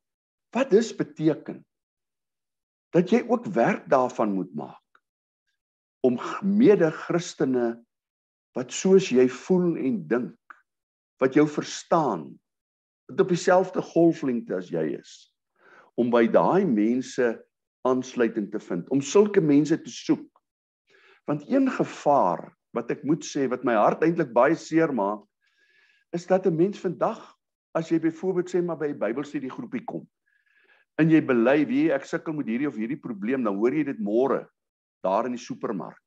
Wat 0.54 0.70
dis 0.70 0.90
beteken 0.96 1.62
dat 2.94 3.10
jy 3.12 3.22
ook 3.28 3.46
werk 3.54 3.86
daarvan 3.90 4.34
moet 4.34 4.50
maak 4.54 4.78
om 6.06 6.16
mede-Christene 6.42 7.76
wat 8.56 8.72
soos 8.74 9.10
jy 9.12 9.28
voel 9.30 9.76
en 9.78 10.00
dink, 10.10 10.56
wat 11.22 11.36
jou 11.36 11.44
verstaan, 11.46 12.24
wat 13.10 13.20
op 13.22 13.30
dieselfde 13.30 13.82
golflengte 13.92 14.56
as 14.56 14.70
jy 14.72 14.86
is, 14.96 15.12
om 16.00 16.10
by 16.10 16.24
daai 16.32 16.64
mense 16.66 17.28
aansluiting 17.86 18.48
te 18.52 18.60
vind, 18.64 18.88
om 18.90 19.02
sulke 19.04 19.42
mense 19.44 19.76
te 19.84 19.92
soek. 19.92 20.26
Want 21.28 21.46
een 21.50 21.68
gevaar 21.70 22.48
wat 22.74 22.90
ek 22.94 23.04
moet 23.06 23.24
sê 23.26 23.46
wat 23.50 23.64
my 23.66 23.76
hart 23.78 24.02
eintlik 24.06 24.32
baie 24.34 24.56
seer 24.58 24.92
maak, 24.94 25.22
is 26.16 26.26
dat 26.26 26.46
'n 26.46 26.56
mens 26.56 26.80
vandag 26.80 27.20
as 27.74 27.90
jy 27.90 28.00
byvoorbeeld 28.02 28.50
sê 28.50 28.62
maar 28.64 28.78
by 28.78 28.90
'n 28.90 28.98
Bybelstudie 28.98 29.50
groepie 29.50 29.84
kom 29.84 30.06
en 31.00 31.10
jy 31.10 31.20
bely 31.24 31.64
wie 31.68 31.88
ek 31.94 32.04
sukkel 32.04 32.34
met 32.36 32.48
hierdie 32.50 32.68
of 32.68 32.76
hierdie 32.76 33.00
probleem, 33.00 33.44
dan 33.44 33.56
hoor 33.56 33.72
jy 33.72 33.84
dit 33.88 34.00
môre 34.04 34.44
daar 35.04 35.26
in 35.26 35.36
die 35.36 35.40
supermark 35.40 36.00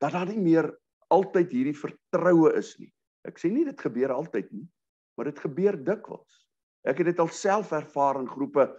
dat 0.00 0.12
daar 0.12 0.28
nie 0.28 0.40
meer 0.40 0.70
altyd 1.12 1.50
hierdie 1.52 1.76
vertroue 1.76 2.52
is 2.56 2.72
nie. 2.80 2.88
Ek 3.28 3.36
sê 3.40 3.50
nie 3.52 3.66
dit 3.66 3.80
gebeur 3.80 4.14
altyd 4.14 4.48
nie, 4.54 4.64
maar 5.16 5.28
dit 5.28 5.40
gebeur 5.42 5.76
dikwels. 5.76 6.46
Ek 6.88 7.02
het 7.02 7.10
dit 7.10 7.20
alself 7.20 7.74
ervaar 7.76 8.20
in 8.22 8.30
groepe 8.30 8.70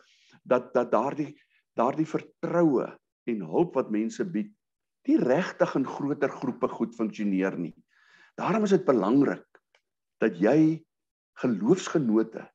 dat 0.49 0.71
dat 0.73 0.89
daardie 0.93 1.35
daardie 1.77 2.07
vertroue 2.09 2.87
en 3.29 3.43
hulp 3.47 3.77
wat 3.77 3.91
mense 3.93 4.23
bied, 4.27 4.49
nie 5.07 5.17
regtig 5.21 5.71
in 5.77 5.85
groter 5.87 6.33
groepe 6.33 6.67
goed 6.67 6.97
funksioneer 6.97 7.55
nie. 7.57 7.75
Daarom 8.37 8.65
is 8.67 8.73
dit 8.75 8.83
belangrik 8.85 9.45
dat 10.21 10.35
jy 10.41 10.81
geloofsgenote 11.39 12.45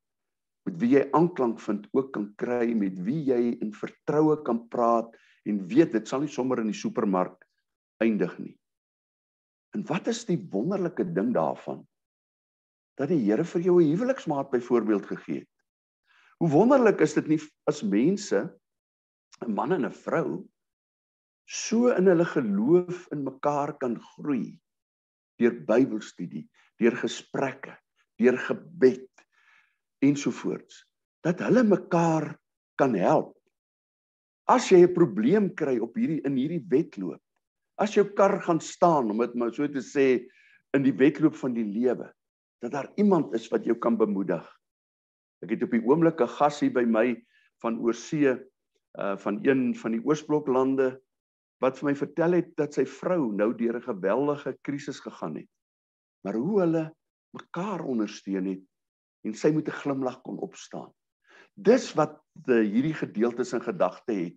met 0.66 0.78
wie 0.82 0.90
jy 0.96 1.04
aanklank 1.14 1.60
vind 1.62 1.86
ook 1.94 2.12
kan 2.12 2.26
kry 2.40 2.74
met 2.74 2.98
wie 3.06 3.22
jy 3.30 3.40
in 3.62 3.72
vertroue 3.74 4.36
kan 4.46 4.64
praat 4.68 5.12
en 5.46 5.62
weet 5.70 5.92
dit 5.94 6.08
sal 6.08 6.24
nie 6.24 6.32
sommer 6.32 6.60
in 6.62 6.72
die 6.72 6.80
supermark 6.80 7.38
eindig 8.02 8.34
nie. 8.38 8.56
En 9.76 9.84
wat 9.86 10.08
is 10.10 10.24
die 10.26 10.38
wonderlike 10.52 11.06
ding 11.14 11.32
daarvan? 11.36 11.84
Dat 12.98 13.12
die 13.12 13.20
Here 13.22 13.44
vir 13.44 13.62
jou 13.62 13.80
'n 13.80 13.90
huweliksmaat 13.92 14.50
byvoorbeeld 14.50 15.06
gegee 15.06 15.38
het. 15.44 15.54
Hoe 16.38 16.50
wonderlik 16.50 17.00
is 17.00 17.14
dit 17.14 17.28
nie 17.28 17.40
as 17.66 17.82
mense 17.82 18.58
'n 19.44 19.54
man 19.54 19.72
en 19.72 19.84
'n 19.84 19.92
vrou 19.92 20.48
so 21.46 21.88
in 21.94 22.06
hulle 22.06 22.24
geloof 22.24 23.06
in 23.12 23.22
mekaar 23.24 23.76
kan 23.78 24.00
groei 24.00 24.58
deur 25.38 25.52
Bybelstudie, 25.52 26.48
deur 26.80 26.96
gesprekke, 26.96 27.76
deur 28.18 28.38
gebed 28.38 29.08
ensovoorts 30.04 30.84
dat 31.24 31.40
hulle 31.40 31.64
mekaar 31.64 32.34
kan 32.76 32.94
help 32.94 33.36
As 34.46 34.68
jy 34.70 34.84
'n 34.86 34.94
probleem 34.94 35.46
kry 35.58 35.80
op 35.82 35.96
hierdie 35.98 36.22
in 36.22 36.36
hierdie 36.38 36.62
wedloop, 36.70 37.18
as 37.82 37.96
jou 37.98 38.04
kar 38.06 38.38
gaan 38.46 38.60
staan 38.62 39.10
om 39.10 39.18
dit 39.18 39.34
maar 39.34 39.50
so 39.50 39.66
te 39.66 39.82
sê 39.82 40.22
in 40.74 40.84
die 40.86 40.94
wedloop 40.94 41.34
van 41.34 41.54
die 41.54 41.66
lewe, 41.66 42.06
dat 42.62 42.70
daar 42.70 42.92
iemand 42.94 43.34
is 43.34 43.48
wat 43.50 43.66
jou 43.66 43.74
kan 43.74 43.98
bemoedig. 43.98 44.46
Ek 45.42 45.50
het 45.50 45.64
op 45.66 45.74
die 45.74 45.82
oomblik 45.82 46.22
'n 46.22 46.30
gas 46.38 46.60
hier 46.60 46.70
by 46.70 46.84
my 46.86 47.16
van 47.60 47.80
oorsee 47.82 48.38
uh 48.94 49.16
van 49.18 49.42
een 49.42 49.74
van 49.74 49.92
die 49.92 50.04
Oosbloklande 50.06 51.00
wat 51.60 51.78
vir 51.78 51.90
my 51.90 51.94
vertel 51.94 52.32
het 52.32 52.56
dat 52.56 52.74
sy 52.74 52.86
vrou 52.86 53.32
nou 53.34 53.52
deur 53.52 53.76
'n 53.76 53.82
geweldige 53.82 54.54
krisis 54.62 55.00
gegaan 55.00 55.42
het. 55.42 55.50
Maar 56.22 56.34
hoe 56.34 56.60
hulle 56.60 56.94
mekaar 57.36 57.84
ondersteun 57.84 58.48
het 58.50 58.64
en 59.26 59.34
sy 59.34 59.50
moet 59.52 59.68
'n 59.68 59.80
glimlag 59.82 60.20
kon 60.22 60.38
opstaan. 60.38 60.92
Dis 61.54 61.94
wat 61.94 62.20
die 62.46 62.64
hierdie 62.68 62.94
gedeeltes 62.94 63.52
in 63.52 63.64
gedagte 63.64 64.12
het 64.12 64.36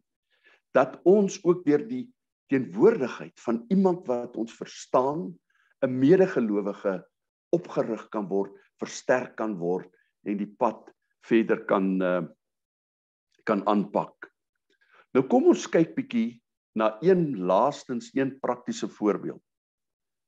dat 0.74 1.00
ons 1.04 1.40
ook 1.44 1.66
deur 1.66 1.84
die 1.88 2.08
teenwoordigheid 2.50 3.40
van 3.40 3.66
iemand 3.70 4.08
wat 4.08 4.38
ons 4.38 4.54
verstaan, 4.54 5.36
'n 5.82 6.00
medegelowige 6.00 7.06
opgerig 7.50 8.10
kan 8.10 8.28
word, 8.28 8.54
versterk 8.80 9.36
kan 9.36 9.58
word 9.58 9.90
en 10.26 10.38
die 10.38 10.54
pad 10.58 10.92
verder 11.26 11.66
kan 11.66 12.02
uh, 12.02 12.26
kan 13.44 13.66
aanpak. 13.68 14.30
Nou 15.14 15.26
kom 15.28 15.48
ons 15.50 15.66
kyk 15.68 15.96
bietjie 15.96 16.42
na 16.78 16.98
een 17.02 17.38
laastens 17.38 18.12
een 18.14 18.40
praktiese 18.40 18.88
voorbeeld. 18.88 19.42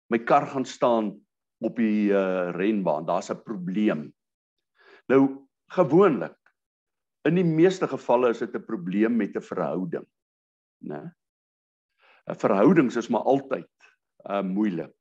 My 0.10 0.20
kar 0.20 0.48
gaan 0.48 0.66
staan 0.66 1.14
op 1.62 1.78
die 1.78 2.10
uh, 2.10 2.50
renbaan. 2.58 3.06
Daar's 3.06 3.32
'n 3.32 3.44
probleem. 3.44 4.14
Nou 5.08 5.48
gewoonlik 5.70 6.42
In 7.28 7.38
die 7.38 7.46
meeste 7.46 7.86
gevalle 7.90 8.32
is 8.34 8.42
dit 8.42 8.56
'n 8.56 8.66
probleem 8.66 9.16
met 9.16 9.36
'n 9.36 9.46
verhouding, 9.46 10.06
né? 10.82 11.14
Verhoudings 12.26 12.96
is 12.96 13.10
maar 13.10 13.22
altyd 13.22 13.70
uh 14.30 14.42
moeilik. 14.42 14.96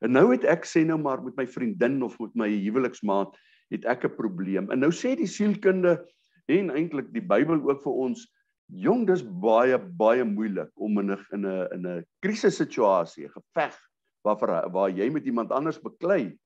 En 0.00 0.12
nou 0.12 0.32
het 0.32 0.44
ek 0.44 0.64
sê 0.64 0.84
nou 0.84 0.98
maar 0.98 1.22
met 1.22 1.36
my 1.36 1.46
vriendin 1.46 2.02
of 2.02 2.18
met 2.18 2.34
my 2.34 2.48
huweliksmaat 2.48 3.36
het 3.70 3.84
ek 3.84 4.04
'n 4.04 4.16
probleem. 4.16 4.70
En 4.70 4.78
nou 4.78 4.92
sê 4.92 5.16
die 5.16 5.26
sielkunde 5.26 6.04
en 6.46 6.70
eintlik 6.70 7.12
die 7.12 7.24
Bybel 7.24 7.60
ook 7.70 7.82
vir 7.82 7.92
ons, 7.92 8.28
jong, 8.66 9.06
dis 9.06 9.24
baie 9.24 9.78
baie 9.78 10.24
moeilik 10.24 10.70
om 10.74 10.98
in 10.98 11.12
'n 11.12 11.24
in 11.32 11.46
'n 11.46 11.68
in 11.72 11.86
'n 11.86 12.06
krisissituasie, 12.20 13.24
'n 13.24 13.40
geveg 13.40 13.76
waar 14.26 14.70
waar 14.72 14.90
jy 14.90 15.08
met 15.10 15.26
iemand 15.26 15.52
anders 15.52 15.80
beklei 15.82 16.36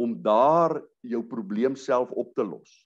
om 0.00 0.16
daar 0.22 0.80
jou 1.06 1.22
probleem 1.22 1.76
self 1.76 2.10
op 2.10 2.34
te 2.34 2.44
los. 2.44 2.82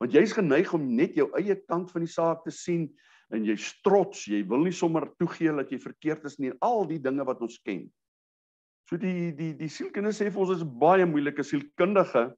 Want 0.00 0.12
jy's 0.12 0.32
geneig 0.36 0.72
om 0.76 0.94
net 0.96 1.16
jou 1.16 1.28
eie 1.36 1.56
kant 1.68 1.90
van 1.92 2.04
die 2.04 2.12
saak 2.12 2.44
te 2.44 2.52
sien 2.52 2.88
en 3.32 3.44
jy's 3.44 3.72
trots, 3.84 4.24
jy 4.28 4.42
wil 4.48 4.64
nie 4.64 4.72
sommer 4.72 5.08
toegee 5.20 5.52
dat 5.56 5.70
jy 5.72 5.80
verkeerd 5.82 6.24
is 6.28 6.38
nie, 6.38 6.52
al 6.62 6.86
die 6.88 7.00
dinge 7.02 7.24
wat 7.26 7.40
ons 7.42 7.58
ken. 7.64 7.86
So 8.86 8.96
die 9.00 9.32
die 9.34 9.52
die 9.58 9.70
sielkundige 9.72 10.14
sê 10.14 10.30
vir 10.30 10.44
ons 10.44 10.58
is 10.60 10.66
baie 10.80 11.06
moeilike 11.08 11.44
sielkundige 11.44 12.28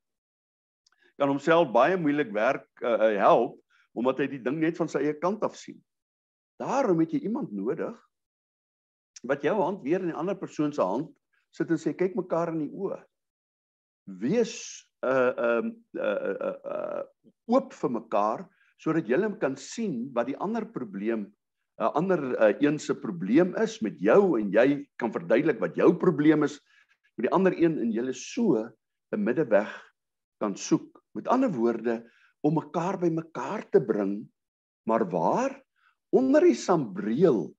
kan 1.18 1.33
homself 1.33 1.72
baie 1.74 1.98
moeilik 1.98 2.31
werk 2.35 2.66
uh, 2.83 2.94
uh, 2.94 3.14
help 3.18 3.59
omdat 3.98 4.22
hy 4.22 4.29
die 4.31 4.42
ding 4.42 4.61
net 4.62 4.79
van 4.79 4.90
sy 4.90 5.03
eie 5.03 5.16
kant 5.18 5.42
af 5.42 5.57
sien. 5.59 5.79
Daarom 6.62 7.01
het 7.03 7.14
jy 7.14 7.24
iemand 7.27 7.51
nodig 7.55 7.96
wat 9.27 9.42
jou 9.42 9.57
hand 9.59 9.83
weer 9.83 9.98
in 10.05 10.12
die 10.12 10.18
ander 10.18 10.38
persoon 10.38 10.70
se 10.72 10.85
hand 10.85 11.11
sit 11.59 11.73
en 11.75 11.81
sê 11.81 11.94
kyk 11.99 12.14
mekaar 12.18 12.53
in 12.55 12.66
die 12.66 12.71
oë. 12.75 13.01
Wees 14.23 14.55
uh 15.07 15.33
um 15.47 15.75
uh, 15.99 16.18
uh 16.31 16.37
uh 16.51 16.57
uh 16.75 17.03
oop 17.55 17.75
vir 17.81 17.92
mekaar 17.99 18.47
sodat 18.83 19.11
julle 19.11 19.31
kan 19.42 19.55
sien 19.59 20.09
wat 20.14 20.31
die 20.31 20.38
ander 20.42 20.66
probleem 20.75 21.27
'n 21.79 21.87
uh, 21.87 21.92
ander 21.94 22.23
uh, 22.35 22.55
een 22.59 22.79
se 22.83 22.94
probleem 22.94 23.55
is 23.62 23.79
met 23.83 23.99
jou 24.03 24.38
en 24.40 24.51
jy 24.51 24.83
kan 24.99 25.12
verduidelik 25.14 25.61
wat 25.62 25.77
jou 25.79 25.92
probleem 25.94 26.42
is 26.42 26.59
met 27.16 27.29
die 27.29 27.35
ander 27.35 27.55
een 27.55 27.79
en 27.79 27.92
julle 27.94 28.14
so 28.14 28.59
'n 29.14 29.25
middeweg 29.25 29.71
kan 30.40 30.57
soek. 30.57 31.03
Met 31.14 31.29
ander 31.29 31.51
woorde 31.51 32.03
om 32.42 32.55
mekaar 32.55 32.99
by 32.99 33.11
mekaar 33.11 33.66
te 33.71 33.81
bring, 33.83 34.27
maar 34.87 35.09
waar? 35.11 35.55
Onder 36.11 36.40
die 36.40 36.55
sambreel 36.55 37.55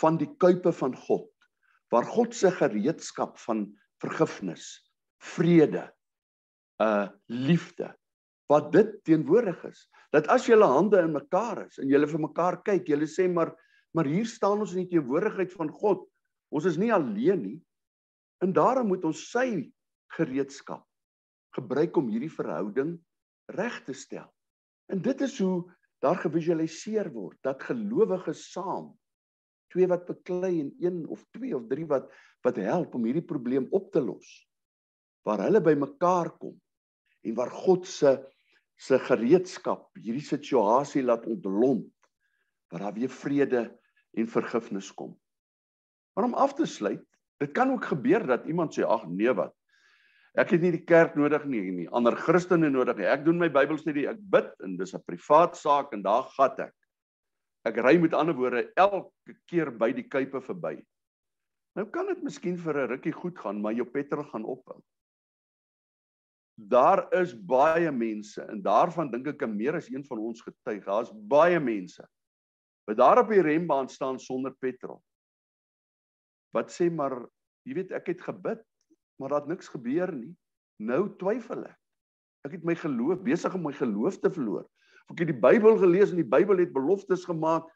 van 0.00 0.18
die 0.18 0.30
kuipe 0.38 0.72
van 0.72 0.94
God, 0.96 1.33
waar 1.94 2.06
God 2.10 2.34
se 2.34 2.50
gereedskap 2.50 3.38
van 3.46 3.68
vergifnis, 4.02 4.82
vrede, 5.22 5.86
uh 6.82 7.06
liefde 7.30 7.92
wat 8.50 8.72
dit 8.74 8.90
teenwoordig 9.06 9.60
is. 9.64 9.84
Dat 10.12 10.26
as 10.28 10.46
julle 10.46 10.66
hande 10.68 10.98
in 11.00 11.14
mekaar 11.14 11.64
is 11.68 11.78
en 11.80 11.88
julle 11.88 12.08
vir 12.10 12.20
mekaar 12.26 12.58
kyk, 12.66 12.90
julle 12.90 13.06
sê 13.08 13.28
maar 13.30 13.54
maar 13.94 14.08
hier 14.10 14.26
staan 14.26 14.58
ons 14.58 14.72
in 14.74 14.82
die 14.82 14.96
teenwoordigheid 14.96 15.52
van 15.54 15.70
God. 15.70 16.02
Ons 16.50 16.66
is 16.66 16.76
nie 16.82 16.90
alleen 16.92 17.42
nie. 17.44 17.58
En 18.42 18.50
daarom 18.50 18.88
moet 18.90 19.04
ons 19.06 19.20
sy 19.30 19.70
gereedskap 20.16 20.82
gebruik 21.54 21.94
om 21.96 22.10
hierdie 22.10 22.32
verhouding 22.32 22.96
reg 23.54 23.76
te 23.86 23.94
stel. 23.94 24.26
En 24.90 24.98
dit 24.98 25.22
is 25.22 25.38
hoe 25.38 25.62
daar 26.02 26.18
gevisualiseer 26.24 27.12
word 27.14 27.38
dat 27.46 27.62
gelowiges 27.62 28.48
saam 28.50 28.90
twee 29.74 29.88
wat 29.90 30.06
beklei 30.06 30.52
en 30.62 30.70
een 30.80 31.02
of 31.10 31.24
twee 31.34 31.54
of 31.56 31.66
drie 31.70 31.86
wat 31.90 32.10
wat 32.46 32.60
help 32.60 32.94
om 32.94 33.06
hierdie 33.08 33.24
probleem 33.24 33.66
op 33.72 33.90
te 33.92 34.02
los. 34.04 34.28
Waar 35.24 35.46
hulle 35.46 35.62
by 35.64 35.74
mekaar 35.80 36.30
kom 36.38 36.54
en 37.24 37.36
waar 37.38 37.50
God 37.50 37.88
se 37.88 38.18
se 38.74 38.98
gereedskap 38.98 39.86
hierdie 40.02 40.24
situasie 40.24 41.04
laat 41.04 41.26
ontlont 41.30 41.90
waar 42.72 42.88
daar 42.88 42.96
weer 42.96 43.12
vrede 43.12 43.68
en 44.18 44.26
vergifnis 44.26 44.88
kom. 44.94 45.12
Maar 46.14 46.26
om 46.26 46.34
af 46.34 46.56
te 46.58 46.66
sluit, 46.66 47.04
dit 47.38 47.52
kan 47.54 47.70
ook 47.70 47.86
gebeur 47.92 48.26
dat 48.26 48.48
iemand 48.50 48.74
sê 48.74 48.82
ag 48.82 49.06
nee 49.10 49.30
wat 49.30 49.54
Ek 50.34 50.50
het 50.50 50.64
nie 50.64 50.72
die 50.74 50.82
kerk 50.82 51.12
nodig 51.14 51.44
nie, 51.46 51.60
nie 51.70 51.84
ander 51.94 52.16
Christene 52.18 52.66
nodig 52.66 52.98
nie. 52.98 53.06
Ek 53.06 53.22
doen 53.22 53.38
my 53.38 53.46
Bybelstudie, 53.54 54.08
ek 54.10 54.18
bid 54.18 54.48
en 54.66 54.72
dis 54.80 54.94
'n 54.94 55.02
privaat 55.06 55.54
saak 55.54 55.92
en 55.94 56.02
daar 56.02 56.26
gat 56.34 56.58
ek. 56.58 56.74
Ek 57.64 57.78
ry 57.80 57.96
met 58.00 58.14
ander 58.16 58.36
woorde 58.36 58.66
elke 58.76 59.36
keer 59.48 59.70
by 59.72 59.90
die 59.96 60.06
kuipe 60.08 60.40
verby. 60.44 60.76
Nou 61.74 61.86
kan 61.90 62.06
dit 62.06 62.20
miskien 62.22 62.58
vir 62.60 62.82
'n 62.82 62.88
rukkie 62.88 63.12
goed 63.12 63.38
gaan, 63.38 63.60
maar 63.60 63.72
jou 63.72 63.84
petrol 63.84 64.24
gaan 64.24 64.44
ophou. 64.44 64.80
Daar 66.56 67.08
is 67.12 67.34
baie 67.34 67.90
mense 67.90 68.42
en 68.42 68.62
daarvan 68.62 69.10
dink 69.10 69.26
ek 69.26 69.48
meer 69.48 69.74
as 69.74 69.90
een 69.90 70.04
van 70.04 70.18
ons 70.18 70.42
getuig. 70.42 70.84
Daar's 70.84 71.10
baie 71.12 71.60
mense 71.60 72.06
wat 72.86 72.96
daar 72.96 73.18
op 73.18 73.28
die 73.28 73.42
rembaan 73.42 73.88
staan 73.88 74.18
sonder 74.18 74.54
petrol. 74.60 75.02
Wat 76.52 76.70
sê 76.70 76.92
maar, 76.92 77.26
jy 77.64 77.74
weet 77.74 77.92
ek 77.92 78.06
het 78.06 78.20
gebid 78.20 78.60
maar 79.16 79.28
daar 79.28 79.40
het 79.40 79.48
niks 79.48 79.68
gebeur 79.68 80.12
nie. 80.12 80.36
Nou 80.82 81.16
twyfel 81.18 81.66
ek. 81.68 81.78
Ek 82.44 82.56
het 82.58 82.64
my 82.66 82.74
geloof 82.76 83.22
besig 83.24 83.54
om 83.54 83.62
my 83.64 83.72
geloof 83.72 84.18
te 84.20 84.30
verloor. 84.32 84.66
Ek 85.12 85.20
het 85.20 85.30
die 85.30 85.40
Bybel 85.40 85.76
gelees 85.82 86.12
en 86.14 86.20
die 86.22 86.28
Bybel 86.28 86.62
het 86.62 86.72
beloftes 86.72 87.26
gemaak, 87.28 87.66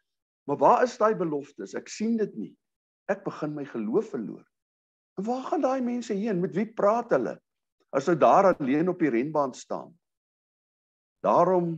maar 0.48 0.60
waar 0.60 0.84
is 0.86 0.96
daai 1.00 1.14
beloftes? 1.18 1.74
Ek 1.76 1.90
sien 1.92 2.16
dit 2.16 2.32
nie. 2.36 2.52
Ek 3.08 3.24
begin 3.24 3.54
my 3.56 3.66
geloof 3.68 4.12
verloor. 4.14 4.44
En 5.18 5.26
waar 5.26 5.44
gaan 5.50 5.64
daai 5.64 5.82
mense 5.84 6.14
heen? 6.14 6.40
Met 6.40 6.54
wie 6.56 6.66
praat 6.66 7.12
hulle? 7.12 7.36
As 7.92 8.08
hulle 8.08 8.20
daar 8.20 8.52
alleen 8.54 8.88
op 8.88 9.00
die 9.02 9.12
renbaan 9.12 9.54
staan. 9.56 9.92
Daarom 11.24 11.76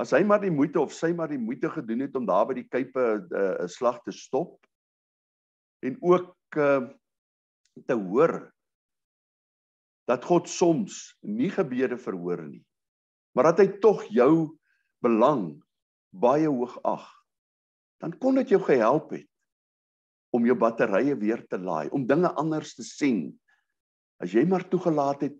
as 0.00 0.14
hy 0.14 0.22
maar 0.24 0.40
die 0.40 0.52
moeite 0.54 0.80
of 0.80 0.94
sy 0.94 1.10
maar 1.16 1.28
die 1.28 1.40
moeite 1.40 1.68
gedoen 1.72 2.04
het 2.06 2.14
om 2.16 2.28
daar 2.28 2.46
by 2.48 2.56
die 2.60 2.68
kuipe 2.70 3.00
eh, 3.00 3.18
'n 3.20 3.66
uh, 3.66 3.68
slag 3.68 3.98
te 4.06 4.14
stop 4.14 4.56
en 5.84 5.96
ook 6.00 6.56
uh, 6.56 6.86
te 7.86 7.96
hoor 7.96 8.52
dat 10.08 10.24
God 10.24 10.48
soms 10.48 11.18
nie 11.20 11.50
gebede 11.50 11.98
verhoor 11.98 12.42
nie, 12.46 12.64
maar 13.34 13.52
dat 13.52 13.58
hy 13.62 13.68
tog 13.82 14.04
jou 14.10 14.56
belang 15.04 15.60
baie 16.10 16.48
hoog 16.48 16.76
ag, 16.84 17.04
dan 18.00 18.14
kon 18.18 18.40
dit 18.40 18.54
jou 18.54 18.60
gehelp 18.64 19.12
het 19.14 19.28
om 20.34 20.46
jou 20.46 20.54
batterye 20.58 21.16
weer 21.18 21.42
te 21.50 21.58
laai, 21.58 21.90
om 21.90 22.06
dinge 22.06 22.30
anders 22.38 22.76
te 22.78 22.86
sien. 22.86 23.32
As 24.22 24.30
jy 24.34 24.44
maar 24.46 24.66
toegelaat 24.70 25.24
het 25.26 25.38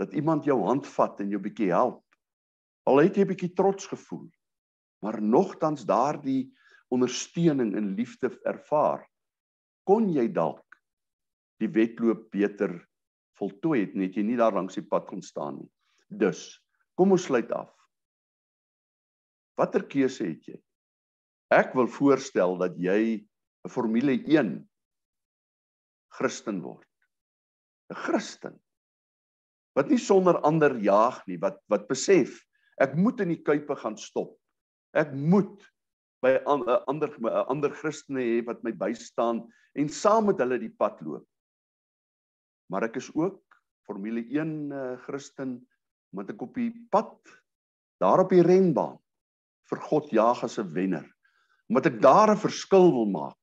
dat 0.00 0.14
iemand 0.16 0.46
jou 0.48 0.58
hand 0.66 0.88
vat 0.90 1.20
en 1.22 1.30
jou 1.30 1.38
bietjie 1.42 1.70
help, 1.70 2.02
al 2.88 3.04
het 3.04 3.16
jy 3.16 3.28
bietjie 3.30 3.52
trots 3.54 3.86
gevoel, 3.88 4.26
maar 5.04 5.20
nogtans 5.22 5.86
daardie 5.86 6.50
ondersteuning 6.92 7.74
en 7.78 7.94
liefde 7.98 8.32
ervaar, 8.48 9.04
kon 9.86 10.08
jy 10.12 10.26
dalk 10.32 10.64
die 11.62 11.70
wedloop 11.70 12.26
beter 12.32 12.74
voltooi 13.38 13.84
het, 13.84 13.94
net 13.98 14.16
jy 14.16 14.24
nie 14.26 14.38
daar 14.38 14.54
langs 14.54 14.78
die 14.78 14.86
pad 14.86 15.06
kon 15.08 15.22
staan 15.22 15.60
nie. 15.60 15.70
Dus, 16.08 16.60
kom 16.98 17.14
ons 17.14 17.26
sluit 17.26 17.50
af. 17.54 17.73
Watter 19.60 19.84
keuse 19.86 20.26
het 20.26 20.48
jy? 20.48 20.58
Ek 21.54 21.74
wil 21.78 21.86
voorstel 21.90 22.56
dat 22.58 22.78
jy 22.80 23.22
'n 23.64 23.70
Formule 23.70 24.16
1 24.26 24.68
Christen 26.18 26.62
word. 26.62 26.88
'n 27.90 27.98
Christen 28.06 28.60
wat 29.74 29.88
nie 29.90 29.98
sonder 29.98 30.38
ander 30.46 30.76
jaag 30.78 31.26
nie, 31.26 31.38
wat 31.38 31.58
wat 31.68 31.88
besef 31.88 32.38
ek 32.78 32.94
moet 32.94 33.20
in 33.20 33.28
die 33.28 33.42
kuipe 33.42 33.74
gaan 33.76 33.96
stop. 33.96 34.38
Ek 34.94 35.12
moet 35.12 35.62
by 36.22 36.38
ander 36.46 37.10
ander 37.48 37.70
Christene 37.70 38.22
hê 38.22 38.46
wat 38.46 38.62
my 38.62 38.72
bystaan 38.72 39.44
en 39.74 39.88
saam 39.88 40.26
met 40.26 40.38
hulle 40.38 40.58
die 40.58 40.72
pad 40.72 41.02
loop 41.02 41.26
maar 42.72 42.86
ek 42.88 42.98
is 43.00 43.10
ook 43.14 43.40
Formule 43.84 44.24
1 44.32 44.52
uh, 44.72 44.78
eh, 44.80 44.98
Christen 45.04 45.58
omdat 46.14 46.34
ek 46.34 46.44
op 46.46 46.54
die 46.56 46.72
pad 46.94 47.14
daar 48.02 48.22
op 48.24 48.32
die 48.32 48.44
renbaan 48.44 48.96
vir 49.70 49.80
God 49.88 50.10
jaag 50.12 50.44
as 50.44 50.58
'n 50.58 50.72
wenner. 50.74 51.06
Omdat 51.68 51.86
ek 51.86 52.00
daar 52.00 52.30
'n 52.30 52.36
verskil 52.36 52.92
wil 52.92 53.06
maak. 53.06 53.40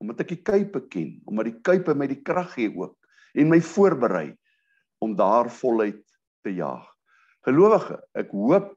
Omdat 0.00 0.20
ek 0.20 0.28
die 0.28 0.42
kuipe 0.42 0.80
ken, 0.88 1.22
omdat 1.26 1.44
die 1.44 1.60
kuipe 1.60 1.94
my 1.94 2.06
die 2.06 2.22
krag 2.22 2.54
gee 2.54 2.70
ook 2.76 2.96
en 3.34 3.48
my 3.48 3.60
voorberei 3.60 4.36
om 5.00 5.16
daar 5.16 5.50
voluit 5.50 6.04
te 6.42 6.50
jaag. 6.50 6.86
Gelowige, 7.44 8.00
ek 8.14 8.30
hoop 8.30 8.74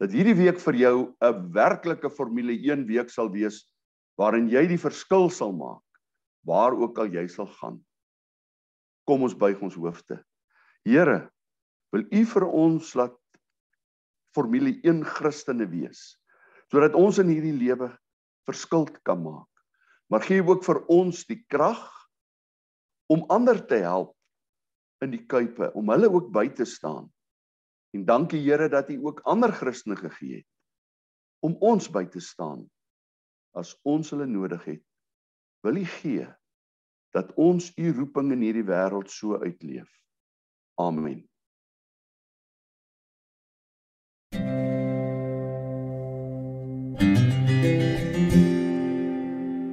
dat 0.00 0.12
hierdie 0.12 0.34
week 0.34 0.58
vir 0.58 0.74
jou 0.74 1.14
'n 1.20 1.52
werklike 1.52 2.10
Formule 2.10 2.52
1 2.52 2.86
week 2.86 3.10
sal 3.10 3.30
wees 3.30 3.66
waarin 4.16 4.48
jy 4.48 4.66
die 4.66 4.78
verskil 4.78 5.30
sal 5.30 5.52
maak 5.52 5.82
waar 6.46 6.72
ook 6.72 6.98
al 6.98 7.12
jy 7.12 7.26
sal 7.28 7.46
gaan. 7.46 7.84
Kom 9.04 9.22
ons 9.22 9.36
buig 9.36 9.60
ons 9.60 9.74
hoofde. 9.74 10.24
Here, 10.84 11.30
wil 11.92 12.06
U 12.10 12.24
vir 12.24 12.46
ons 12.46 12.94
laat 12.94 13.19
Formule 14.36 14.76
1 14.86 15.04
Christene 15.16 15.66
wees 15.70 16.16
sodat 16.70 16.94
ons 16.94 17.18
in 17.18 17.26
hierdie 17.32 17.56
lewe 17.56 17.88
verskil 18.46 18.84
kan 19.02 19.18
maak. 19.24 19.48
Maar 20.10 20.22
gee 20.22 20.42
ook 20.42 20.62
vir 20.62 20.78
ons 20.90 21.24
die 21.26 21.40
krag 21.50 21.82
om 23.10 23.24
ander 23.26 23.58
te 23.66 23.80
help 23.82 24.14
in 25.02 25.10
die 25.10 25.24
kuipe, 25.26 25.72
om 25.74 25.90
hulle 25.90 26.10
ook 26.12 26.28
by 26.30 26.44
te 26.54 26.66
staan. 26.68 27.08
En 27.90 28.04
dankie 28.06 28.38
Here 28.44 28.68
dat 28.70 28.90
U 28.94 29.00
ook 29.08 29.22
ander 29.26 29.50
Christene 29.50 29.98
gegee 29.98 30.42
het 30.42 30.48
om 31.42 31.56
ons 31.64 31.88
by 31.88 32.04
te 32.12 32.20
staan 32.20 32.66
as 33.56 33.72
ons 33.88 34.12
hulle 34.12 34.28
nodig 34.28 34.62
het. 34.68 34.84
Wil 35.66 35.80
U 35.82 35.86
gee 35.98 36.28
dat 37.16 37.32
ons 37.34 37.72
u 37.76 37.92
roeping 37.96 38.30
in 38.36 38.44
hierdie 38.44 38.66
wêreld 38.68 39.10
so 39.10 39.40
uitleef. 39.40 39.88
Amen. 40.78 41.29
Thank 44.32 44.44
you. 44.44 44.79